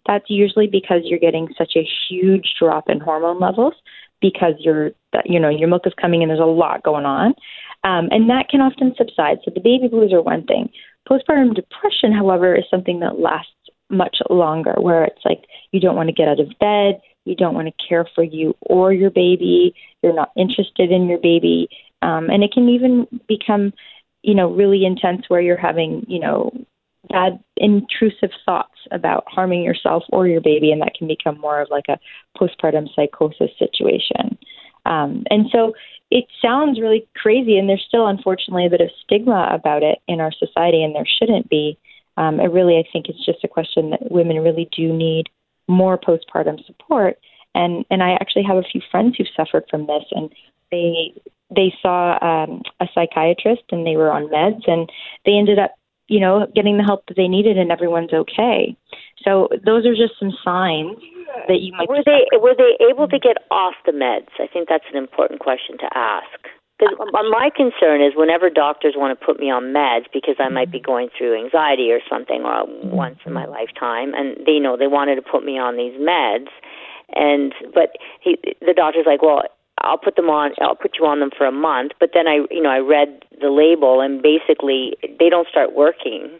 [0.07, 3.73] that's usually because you're getting such a huge drop in hormone levels
[4.21, 4.91] because you're,
[5.25, 7.33] you know, your milk is coming and there's a lot going on.
[7.83, 9.37] Um, and that can often subside.
[9.45, 10.69] So the baby blues are one thing.
[11.07, 13.51] Postpartum depression, however, is something that lasts
[13.89, 17.53] much longer, where it's like you don't want to get out of bed, you don't
[17.53, 21.69] want to care for you or your baby, you're not interested in your baby,
[22.01, 23.71] um, and it can even become,
[24.23, 26.51] you know, really intense where you're having, you know,
[27.09, 31.69] bad intrusive thoughts about harming yourself or your baby, and that can become more of
[31.69, 31.99] like a
[32.37, 34.37] postpartum psychosis situation.
[34.85, 35.73] Um, and so
[36.09, 40.21] it sounds really crazy, and there's still unfortunately a bit of stigma about it in
[40.21, 41.77] our society, and there shouldn't be.
[42.15, 45.27] Um, it really, I think, it's just a question that women really do need
[45.67, 47.19] more postpartum support.
[47.53, 50.29] And and I actually have a few friends who've suffered from this, and
[50.71, 51.13] they
[51.55, 54.89] they saw um, a psychiatrist and they were on meds, and
[55.25, 55.71] they ended up
[56.07, 58.75] you know, getting the help that they needed and everyone's okay.
[59.23, 60.97] So those are just some signs
[61.47, 61.89] that you might.
[61.89, 64.31] Were they were they able to get off the meds?
[64.39, 66.39] I think that's an important question to ask.
[66.79, 70.71] Because my concern is whenever doctors want to put me on meds because I might
[70.71, 74.85] be going through anxiety or something, or once in my lifetime, and they know they
[74.85, 76.53] wanted to put me on these meds,
[77.15, 79.41] and but he, the doctor's like, well,
[79.81, 80.51] I'll put them on.
[80.61, 81.91] I'll put you on them for a month.
[81.99, 86.39] But then I, you know, I read the label, and basically they don't start working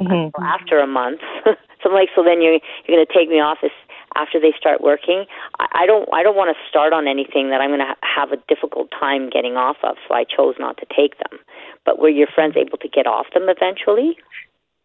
[0.00, 0.42] mm-hmm.
[0.42, 1.20] after a month.
[1.44, 3.72] so I'm like, so then you're you're going to take me off this
[4.14, 5.24] after they start working.
[5.58, 8.02] I, I don't I don't want to start on anything that I'm going to ha-
[8.02, 9.96] have a difficult time getting off of.
[10.08, 11.38] So I chose not to take them.
[11.84, 14.16] But were your friends able to get off them eventually?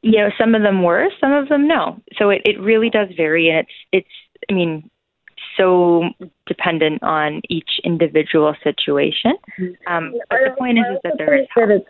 [0.03, 2.01] You know, some of them were, some of them no.
[2.17, 4.15] So it, it really does vary, and it's it's.
[4.49, 4.89] I mean,
[5.57, 6.03] so
[6.47, 9.33] dependent on each individual situation.
[9.59, 9.93] Mm-hmm.
[9.93, 11.69] Um, but the point is, is that there is help.
[11.69, 11.85] It's,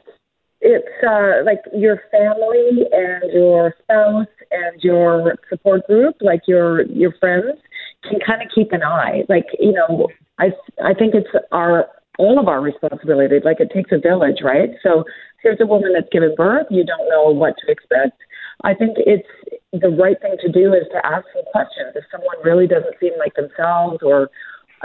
[0.61, 7.13] it's uh, like your family and your spouse and your support group, like your your
[7.19, 7.57] friends,
[8.03, 9.23] can kind of keep an eye.
[9.27, 10.07] Like you know,
[10.39, 10.51] I
[10.83, 11.87] I think it's our
[12.19, 13.39] all of our responsibility.
[13.43, 14.69] Like it takes a village, right?
[14.83, 15.03] So
[15.41, 16.67] here's a woman that's given birth.
[16.69, 18.21] You don't know what to expect.
[18.63, 19.27] I think it's
[19.73, 21.93] the right thing to do is to ask some questions.
[21.95, 24.29] If someone really doesn't seem like themselves or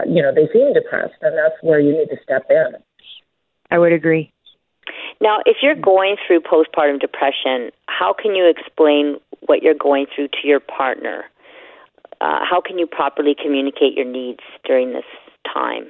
[0.04, 2.74] you know, they seem depressed, then that's where you need to step in.
[3.70, 4.32] I would agree.
[5.20, 10.28] Now, if you're going through postpartum depression, how can you explain what you're going through
[10.28, 11.24] to your partner?
[12.20, 15.04] Uh, how can you properly communicate your needs during this
[15.52, 15.86] time?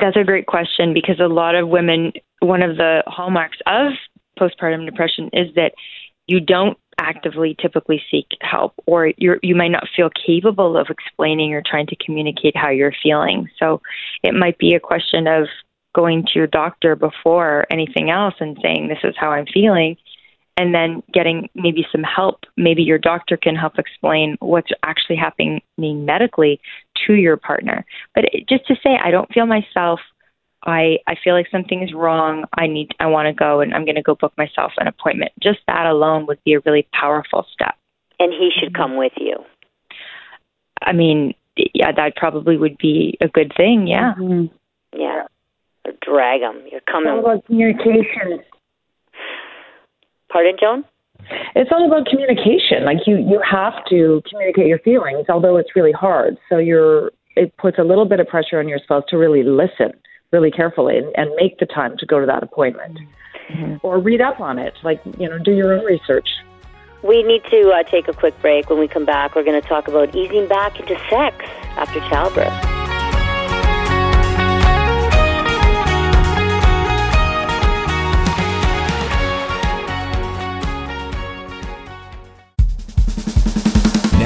[0.00, 3.92] That's a great question because a lot of women, one of the hallmarks of
[4.38, 5.72] postpartum depression is that
[6.26, 11.52] you don't actively typically seek help or you you might not feel capable of explaining
[11.52, 13.48] or trying to communicate how you're feeling.
[13.58, 13.82] So
[14.22, 15.46] it might be a question of
[15.94, 19.96] going to your doctor before anything else and saying this is how I'm feeling
[20.56, 22.44] and then getting maybe some help.
[22.56, 26.60] Maybe your doctor can help explain what's actually happening medically
[27.06, 27.84] to your partner.
[28.14, 30.00] But just to say, I don't feel myself.
[30.66, 32.44] I I feel like something is wrong.
[32.58, 35.32] I need I want to go and I'm going to go book myself an appointment.
[35.42, 37.74] Just that alone would be a really powerful step.
[38.18, 38.82] And he should Mm-hmm.
[38.82, 39.36] come with you.
[40.82, 41.34] I mean,
[41.74, 43.86] yeah, that probably would be a good thing.
[43.86, 44.12] Yeah.
[44.96, 45.24] Yeah.
[45.86, 46.62] Or drag him.
[46.70, 47.18] You're It's all coming.
[47.18, 48.40] about communication.
[50.30, 50.84] Pardon, Joan?
[51.54, 52.84] It's all about communication.
[52.84, 56.36] Like you, you have to communicate your feelings, although it's really hard.
[56.48, 59.92] So you're, it puts a little bit of pressure on your spouse to really listen
[60.32, 62.98] really carefully and, and make the time to go to that appointment,
[63.82, 64.74] or read up on it.
[64.82, 66.28] Like you know, do your own research.
[67.02, 68.68] We need to uh, take a quick break.
[68.68, 71.36] When we come back, we're going to talk about easing back into sex
[71.76, 72.85] after childbirth.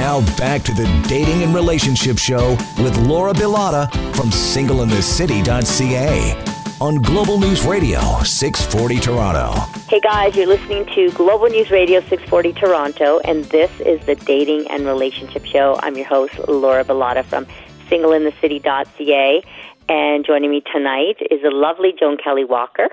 [0.01, 6.43] Now back to the Dating and Relationship Show with Laura Bilotta from singleinthecity.ca
[6.81, 9.51] on Global News Radio 640 Toronto.
[9.87, 14.65] Hey guys, you're listening to Global News Radio 640 Toronto, and this is the Dating
[14.71, 15.77] and Relationship Show.
[15.83, 17.45] I'm your host, Laura Bilotta from
[17.87, 19.43] singleinthecity.ca.
[19.87, 22.89] And joining me tonight is the lovely Joan Kelley Walker.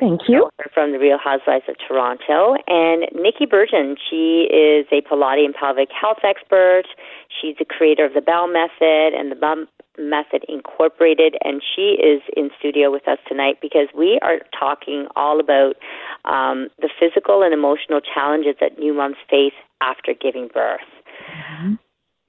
[0.00, 0.50] Thank you.
[0.74, 2.56] From the Real Housewives of Toronto.
[2.66, 6.84] And Nikki Bergen, she is a Pilates and pelvic health expert.
[7.28, 9.66] She's the creator of the Belle Method and the Belle
[9.98, 11.36] Method Incorporated.
[11.44, 15.76] And she is in studio with us tonight because we are talking all about
[16.24, 20.80] um, the physical and emotional challenges that new moms face after giving birth.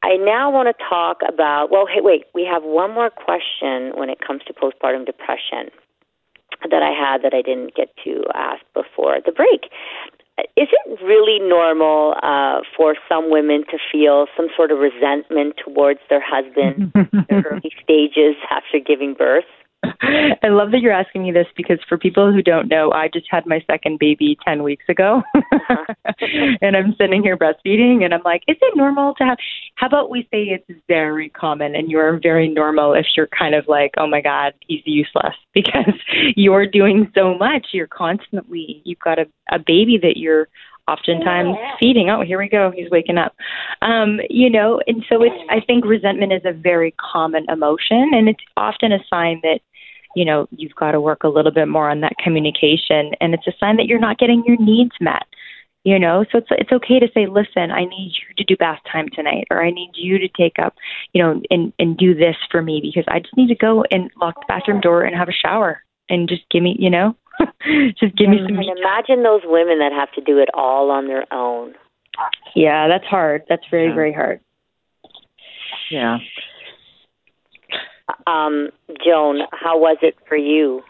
[0.03, 4.09] I now want to talk about, well, hey, wait, we have one more question when
[4.09, 5.71] it comes to postpartum depression
[6.63, 9.71] that I had that I didn't get to ask before the break.
[10.55, 15.99] Is it really normal uh, for some women to feel some sort of resentment towards
[16.09, 19.49] their husband in the early stages after giving birth?
[20.01, 23.27] I love that you're asking me this because for people who don't know, I just
[23.29, 25.21] had my second baby 10 weeks ago.
[26.61, 29.37] and I'm sitting here breastfeeding and I'm like, is it normal to have
[29.75, 33.67] how about we say it's very common and you're very normal if you're kind of
[33.67, 35.93] like, "Oh my god, he's useless" because
[36.35, 40.47] you're doing so much, you're constantly you've got a a baby that you're
[40.87, 42.09] oftentimes feeding.
[42.09, 42.71] Oh, here we go.
[42.75, 43.35] He's waking up.
[43.81, 48.29] Um, you know, and so it's I think resentment is a very common emotion and
[48.29, 49.59] it's often a sign that
[50.15, 53.45] you know, you've got to work a little bit more on that communication and it's
[53.45, 55.27] a sign that you're not getting your needs met.
[55.83, 58.79] You know, so it's it's okay to say, "Listen, I need you to do bath
[58.91, 60.75] time tonight or I need you to take up,
[61.13, 64.11] you know, and and do this for me because I just need to go and
[64.19, 67.15] lock the bathroom door and have a shower and just give me, you know,
[67.99, 71.07] just give me some And imagine those women that have to do it all on
[71.07, 71.73] their own.
[72.55, 73.43] Yeah, that's hard.
[73.47, 74.39] That's very very hard.
[75.91, 76.17] Yeah.
[78.25, 78.69] Um,
[79.05, 80.81] Joan, how was it for you?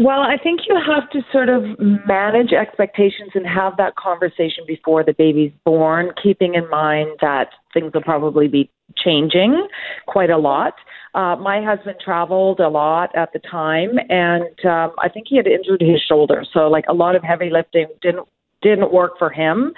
[0.00, 5.04] Well, I think you have to sort of manage expectations and have that conversation before
[5.04, 9.68] the baby's born, keeping in mind that things will probably be changing
[10.06, 10.74] quite a lot.
[11.14, 15.46] Uh, my husband traveled a lot at the time, and um, I think he had
[15.46, 18.26] injured his shoulder, so like a lot of heavy lifting didn't
[18.62, 19.74] didn't work for him.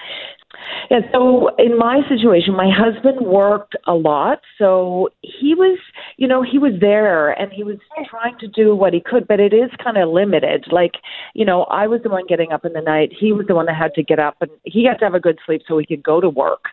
[0.91, 4.41] And so in my situation, my husband worked a lot.
[4.59, 5.79] So he was,
[6.17, 7.77] you know, he was there and he was
[8.09, 10.67] trying to do what he could, but it is kind of limited.
[10.71, 10.93] Like,
[11.35, 13.13] you know, I was the one getting up in the night.
[13.19, 15.21] He was the one that had to get up and he had to have a
[15.21, 16.67] good sleep so he could go to work.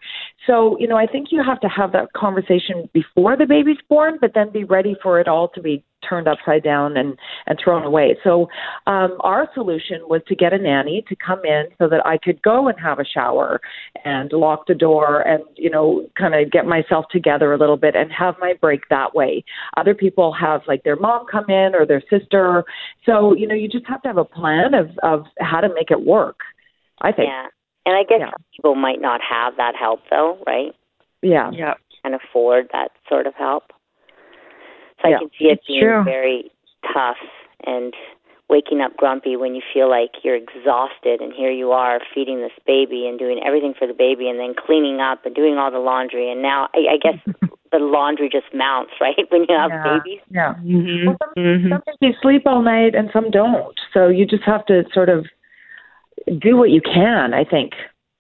[0.46, 4.18] So, you know, I think you have to have that conversation before the baby's born,
[4.22, 7.84] but then be ready for it all to be turned upside down and and thrown
[7.84, 8.18] away.
[8.24, 8.48] So
[8.88, 12.42] um our solution was to get a nanny to come in so that I could
[12.42, 13.62] go and have a shower
[14.06, 17.96] and lock the door and you know kind of get myself together a little bit
[17.96, 19.44] and have my break that way.
[19.78, 22.64] Other people have like their mom come in or their sister.
[23.06, 25.92] So, you know, you just have to have a plan of of how to make
[25.92, 26.40] it work.
[27.02, 27.30] I think.
[27.30, 27.48] Yeah.
[27.86, 28.32] And I guess Yeah.
[28.32, 30.74] some people might not have that help though, right?
[31.22, 31.52] Yeah.
[31.52, 31.74] Yeah.
[32.04, 33.72] Can afford that sort of help.
[35.04, 36.04] So Yeah, I can see it being true.
[36.04, 36.52] very
[36.94, 37.18] tough
[37.66, 37.94] and
[38.50, 42.52] waking up grumpy when you feel like you're exhausted and here you are feeding this
[42.68, 45.80] baby and doing everything for the baby and then cleaning up and doing all the
[45.80, 47.18] laundry and now I, I guess
[47.72, 49.16] the laundry just mounts, right?
[49.30, 49.84] When you have yeah.
[49.98, 50.20] babies.
[50.30, 50.54] Yeah.
[50.62, 51.08] Mm-hmm.
[51.08, 53.76] Well, some, hmm some babies sleep all night and some don't.
[53.94, 55.26] So you just have to sort of
[56.40, 57.74] do what you can, I think.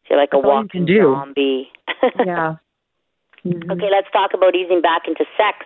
[0.10, 1.14] You're like a That's all you walking can do.
[1.16, 1.72] zombie.
[2.26, 2.56] Yeah.
[3.46, 3.72] Mhm.
[3.72, 5.66] Okay, let's talk about easing back into sex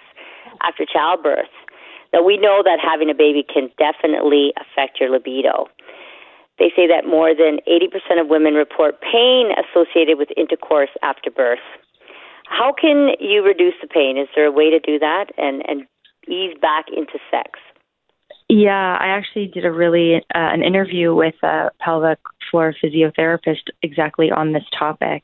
[0.62, 1.52] after childbirth.
[2.14, 5.68] Now, we know that having a baby can definitely affect your libido.
[6.58, 11.64] They say that more than 80% of women report pain associated with intercourse after birth.
[12.46, 14.18] How can you reduce the pain?
[14.18, 15.84] Is there a way to do that and, and
[16.28, 17.60] ease back into sex?
[18.50, 22.20] Yeah, I actually did a really uh, an interview with a pelvic
[22.50, 25.24] floor physiotherapist exactly on this topic.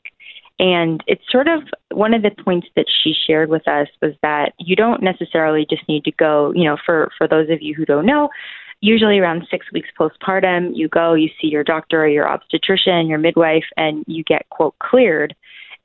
[0.59, 4.53] And it's sort of one of the points that she shared with us was that
[4.59, 7.85] you don't necessarily just need to go, you know, for for those of you who
[7.85, 8.29] don't know,
[8.79, 13.17] usually around 6 weeks postpartum, you go, you see your doctor or your obstetrician, your
[13.17, 15.35] midwife and you get quote cleared.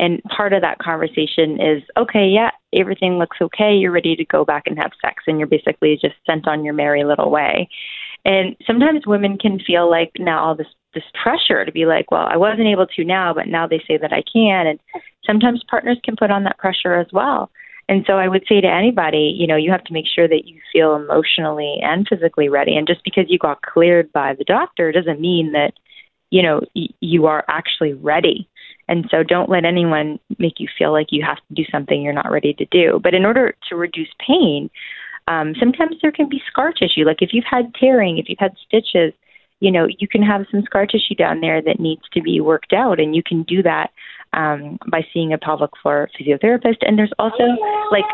[0.00, 3.74] And part of that conversation is, okay, yeah, everything looks okay.
[3.74, 6.74] You're ready to go back and have sex, and you're basically just sent on your
[6.74, 7.68] merry little way.
[8.24, 12.26] And sometimes women can feel like now all this this pressure to be like, well,
[12.30, 14.66] I wasn't able to now, but now they say that I can.
[14.66, 14.80] And
[15.24, 17.50] sometimes partners can put on that pressure as well.
[17.88, 20.46] And so I would say to anybody, you know, you have to make sure that
[20.46, 22.76] you feel emotionally and physically ready.
[22.76, 25.72] And just because you got cleared by the doctor doesn't mean that,
[26.30, 28.48] you know, y- you are actually ready.
[28.88, 32.12] And so don't let anyone make you feel like you have to do something you're
[32.12, 33.00] not ready to do.
[33.02, 34.70] But in order to reduce pain,
[35.26, 37.04] um, sometimes there can be scar tissue.
[37.04, 39.12] Like if you've had tearing, if you've had stitches,
[39.60, 42.72] you know, you can have some scar tissue down there that needs to be worked
[42.72, 43.00] out.
[43.00, 43.90] And you can do that
[44.32, 46.78] um, by seeing a pelvic floor physiotherapist.
[46.82, 47.44] And there's also
[47.90, 48.04] like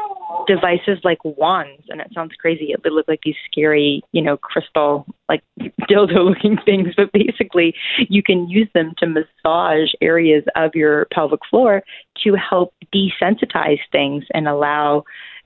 [0.46, 2.72] devices like wands, and it sounds crazy.
[2.72, 5.42] It look like these scary, you know, crystal, like
[5.90, 7.74] dildo looking things, but basically
[8.08, 11.82] you can use them to massage areas of your pelvic floor
[12.24, 15.04] to help desensitize things and allow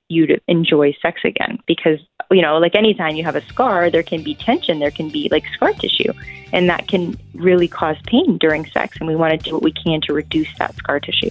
[0.09, 1.99] you to enjoy sex again because
[2.31, 5.29] you know like anytime you have a scar there can be tension there can be
[5.31, 6.11] like scar tissue
[6.51, 9.71] and that can really cause pain during sex and we want to do what we
[9.71, 11.29] can to reduce that scar tissue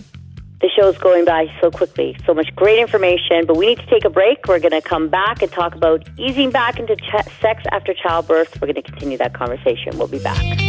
[0.61, 2.17] The show is going by so quickly.
[2.27, 4.39] So much great information, but we need to take a break.
[4.49, 8.61] We're going to come back and talk about easing back into ch- sex after childbirth.
[8.61, 9.97] We're going to continue that conversation.
[9.99, 10.68] We'll be back.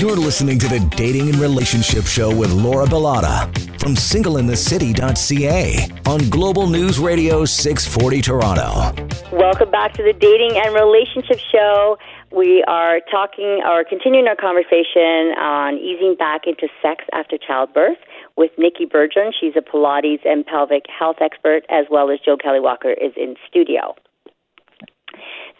[0.00, 6.68] You're listening to the Dating and Relationship Show with Laura Bilotta from singleinthecity.ca on Global
[6.68, 8.94] News Radio 640 Toronto.
[9.30, 11.98] Welcome back to the Dating and Relationship Show.
[12.32, 17.98] We are talking or continuing our conversation on easing back into sex after childbirth
[18.38, 19.32] with Nikki Bergeron.
[19.38, 23.36] She's a Pilates and pelvic health expert, as well as Joe Kelley Walker is in
[23.46, 23.94] studio.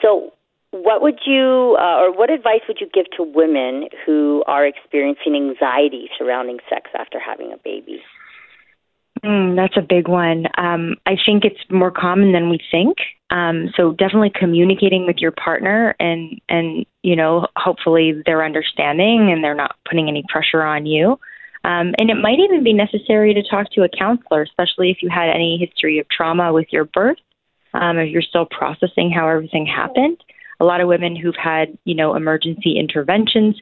[0.00, 0.32] So,
[0.72, 5.34] what would you, uh, or what advice would you give to women who are experiencing
[5.34, 8.00] anxiety surrounding sex after having a baby?
[9.24, 10.46] Mm, that's a big one.
[10.56, 12.96] Um, I think it's more common than we think.
[13.30, 19.44] Um, so definitely communicating with your partner, and and you know, hopefully they're understanding and
[19.44, 21.18] they're not putting any pressure on you.
[21.62, 25.10] Um, and it might even be necessary to talk to a counselor, especially if you
[25.10, 27.18] had any history of trauma with your birth.
[27.74, 30.16] Um, if you're still processing how everything happened,
[30.60, 33.56] a lot of women who've had you know emergency interventions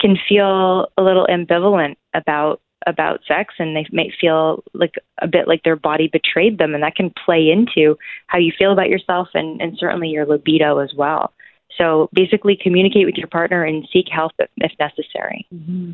[0.00, 5.48] can feel a little ambivalent about about sex and they might feel like a bit
[5.48, 7.96] like their body betrayed them and that can play into
[8.26, 11.32] how you feel about yourself and, and certainly your libido as well
[11.78, 15.92] so basically communicate with your partner and seek help if, if necessary mm-hmm.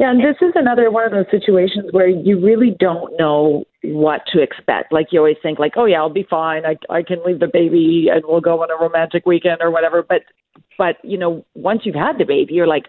[0.00, 4.22] Yeah, and this is another one of those situations where you really don't know what
[4.32, 4.92] to expect.
[4.92, 6.64] Like you always think like, "Oh yeah, I'll be fine.
[6.64, 10.02] I I can leave the baby and we'll go on a romantic weekend or whatever."
[10.02, 10.22] But
[10.78, 12.86] but you know, once you've had the baby, you're like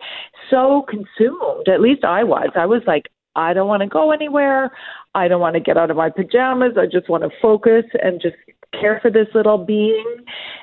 [0.49, 1.67] so consumed.
[1.67, 2.49] At least I was.
[2.55, 3.03] I was like,
[3.35, 4.71] I don't want to go anywhere.
[5.15, 6.73] I don't want to get out of my pajamas.
[6.77, 8.35] I just want to focus and just
[8.79, 10.17] care for this little being.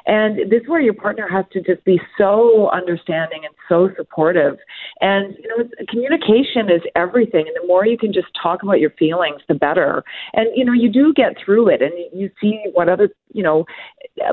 [0.07, 4.57] And this is where your partner has to just be so understanding and so supportive.
[5.01, 7.47] And you know, communication is everything.
[7.47, 10.03] And the more you can just talk about your feelings, the better.
[10.33, 13.65] And you know, you do get through it, and you see what other, you know,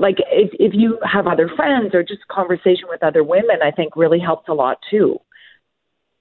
[0.01, 3.95] like if if you have other friends or just conversation with other women, I think
[3.95, 5.19] really helps a lot too.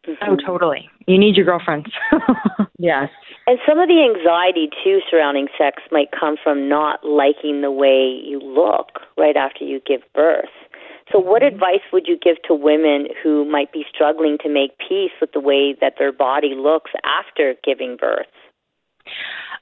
[0.06, 0.30] Mm-hmm.
[0.30, 1.90] oh totally you need your girlfriends
[2.78, 3.08] Yes.
[3.46, 8.20] And some of the anxiety too surrounding sex might come from not liking the way
[8.22, 10.50] you look right after you give birth.
[11.12, 11.54] So, what mm-hmm.
[11.54, 15.40] advice would you give to women who might be struggling to make peace with the
[15.40, 18.26] way that their body looks after giving birth?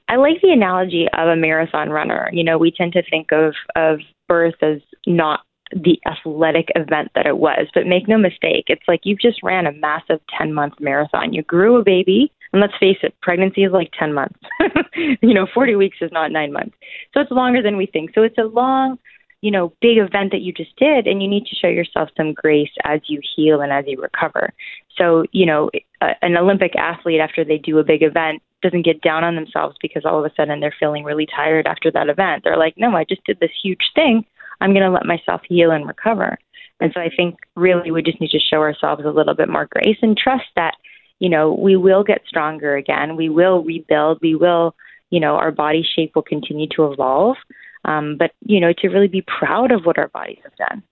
[0.07, 2.29] I like the analogy of a marathon runner.
[2.33, 5.41] You know, we tend to think of of birth as not
[5.71, 9.65] the athletic event that it was, but make no mistake, it's like you've just ran
[9.65, 11.33] a massive 10 month marathon.
[11.33, 14.39] You grew a baby, and let's face it, pregnancy is like 10 months.
[15.21, 16.75] you know, 40 weeks is not 9 months.
[17.13, 18.11] So it's longer than we think.
[18.13, 18.97] So it's a long
[19.45, 22.33] you know, big event that you just did, and you need to show yourself some
[22.33, 24.51] grace as you heal and as you recover.
[24.97, 25.69] So, you know,
[26.01, 30.03] an Olympic athlete after they do a big event doesn't get down on themselves because
[30.03, 32.43] all of a sudden they're feeling really tired after that event.
[32.43, 34.25] They're like, no, I just did this huge thing.
[34.61, 36.37] I'm going to let myself heal and recover.
[36.79, 39.67] And so I think really we just need to show ourselves a little bit more
[39.71, 40.75] grace and trust that,
[41.19, 43.15] you know, we will get stronger again.
[43.15, 44.19] We will rebuild.
[44.21, 44.75] We will,
[45.09, 47.37] you know, our body shape will continue to evolve.
[47.85, 50.83] Um, but, you know, to really be proud of what our bodies have done.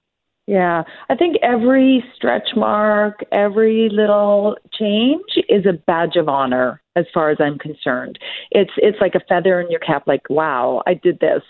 [0.45, 7.05] Yeah, I think every stretch mark, every little change is a badge of honor as
[7.13, 8.19] far as I'm concerned.
[8.51, 11.43] It's it's like a feather in your cap like wow, I did this.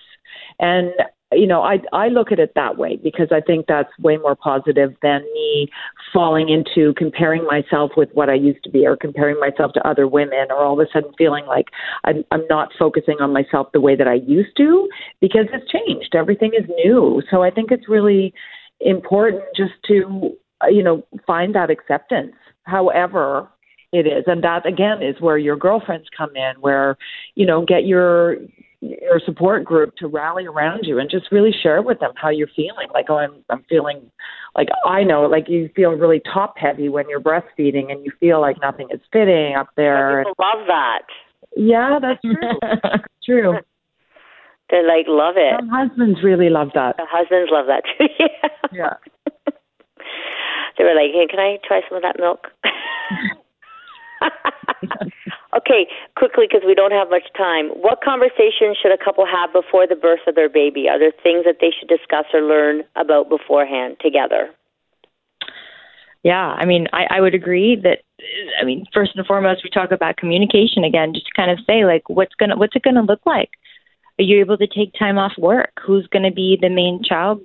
[0.59, 0.91] And
[1.36, 4.36] you know, I I look at it that way because I think that's way more
[4.36, 5.67] positive than me
[6.11, 10.07] falling into comparing myself with what I used to be or comparing myself to other
[10.07, 11.65] women or all of a sudden feeling like
[12.03, 14.89] I'm I'm not focusing on myself the way that I used to
[15.21, 16.15] because it's changed.
[16.15, 17.21] Everything is new.
[17.29, 18.34] So I think it's really
[18.79, 20.31] important just to
[20.63, 22.34] uh, you know find that acceptance.
[22.63, 23.49] However,
[23.91, 26.97] it is and that again is where your girlfriends come in where
[27.36, 28.38] you know get your
[28.84, 32.49] your support group to rally around you and just really share with them how you're
[32.55, 32.88] feeling.
[32.93, 34.11] Like, oh, I'm I'm feeling
[34.55, 38.41] like I know, like you feel really top heavy when you're breastfeeding, and you feel
[38.41, 40.23] like nothing is fitting up there.
[40.23, 41.03] People love that.
[41.55, 42.59] Yeah, that's true.
[43.25, 43.59] true.
[44.71, 45.53] They like love it.
[45.59, 46.95] Some husbands really love that.
[46.97, 48.07] The husbands love that too.
[48.71, 48.93] yeah.
[50.77, 52.47] they were like, "Hey, can I try some of that milk?"
[55.58, 57.70] okay, quickly because we don't have much time.
[57.70, 60.89] What conversations should a couple have before the birth of their baby?
[60.89, 64.49] Are there things that they should discuss or learn about beforehand together?
[66.24, 67.99] Yeah, I mean, I, I would agree that.
[68.60, 71.84] I mean, first and foremost, we talk about communication again, just to kind of say
[71.84, 73.49] like, what's gonna, what's it gonna look like?
[74.20, 75.72] Are you able to take time off work?
[75.86, 77.41] Who's to be the main child,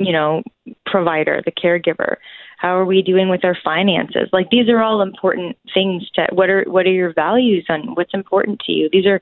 [0.00, 0.42] you know,
[0.86, 2.16] provider, the caregiver?
[2.58, 4.28] How are we doing with our finances?
[4.32, 8.14] Like these are all important things to what are what are your values on what's
[8.14, 8.88] important to you?
[8.90, 9.20] These are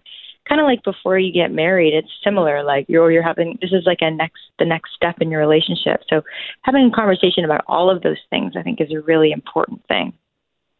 [0.49, 1.95] kind of like before you get married.
[1.95, 2.63] It's similar.
[2.63, 6.03] Like you're you're having this is like a next the next step in your relationship.
[6.09, 6.23] So
[6.63, 10.15] having a conversation about all of those things, I think, is a really important thing.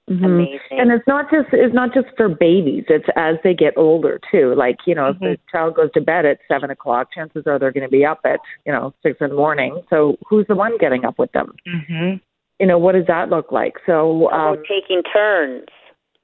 [0.09, 0.25] Mm-hmm.
[0.25, 0.61] Amazing.
[0.71, 2.85] And it's not just it's not just for babies.
[2.89, 4.55] It's as they get older too.
[4.57, 5.25] Like you know, mm-hmm.
[5.25, 8.05] if the child goes to bed at seven o'clock, chances are they're going to be
[8.05, 9.83] up at you know six in the morning.
[9.91, 11.55] So who's the one getting up with them?
[11.67, 12.17] Mm-hmm
[12.59, 13.75] you know, what does that look like?
[13.87, 15.69] So um, we're taking turns.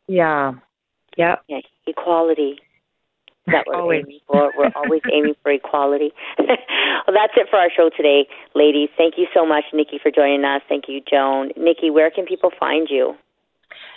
[0.06, 0.52] Yeah.
[1.16, 1.44] Yep.
[1.48, 1.60] Yeah.
[1.86, 2.56] Equality.
[3.46, 4.04] That what we're always.
[4.06, 4.52] aiming for.
[4.56, 6.12] We're always aiming for equality.
[6.38, 6.48] well,
[7.12, 8.88] that's it for our show today, ladies.
[8.96, 10.62] Thank you so much, Nikki, for joining us.
[10.66, 11.50] Thank you, Joan.
[11.54, 13.12] Nikki, where can people find you?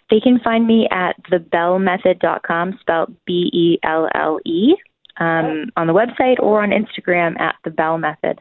[0.10, 4.76] They can find me at thebellemethod.com, spelled B E L L E,
[5.20, 8.40] um, on the website or on Instagram at the Belle Method.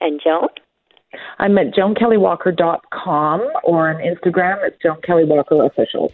[0.00, 0.48] And Joan?
[1.38, 6.12] I'm at joankelleywalker.com or on Instagram, it's Joan Kelley Walker Official.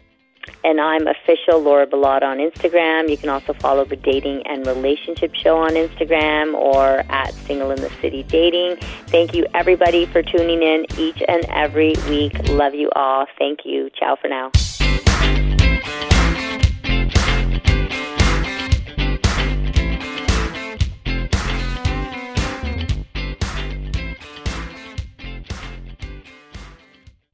[0.64, 3.08] And I'm official Laura Bilotta on Instagram.
[3.08, 7.80] You can also follow the Dating and Relationship Show on Instagram or at Single in
[7.80, 8.76] the City Dating.
[9.06, 12.32] Thank you, everybody, for tuning in each and every week.
[12.48, 13.26] Love you all.
[13.38, 13.90] Thank you.
[13.98, 14.50] Ciao for now.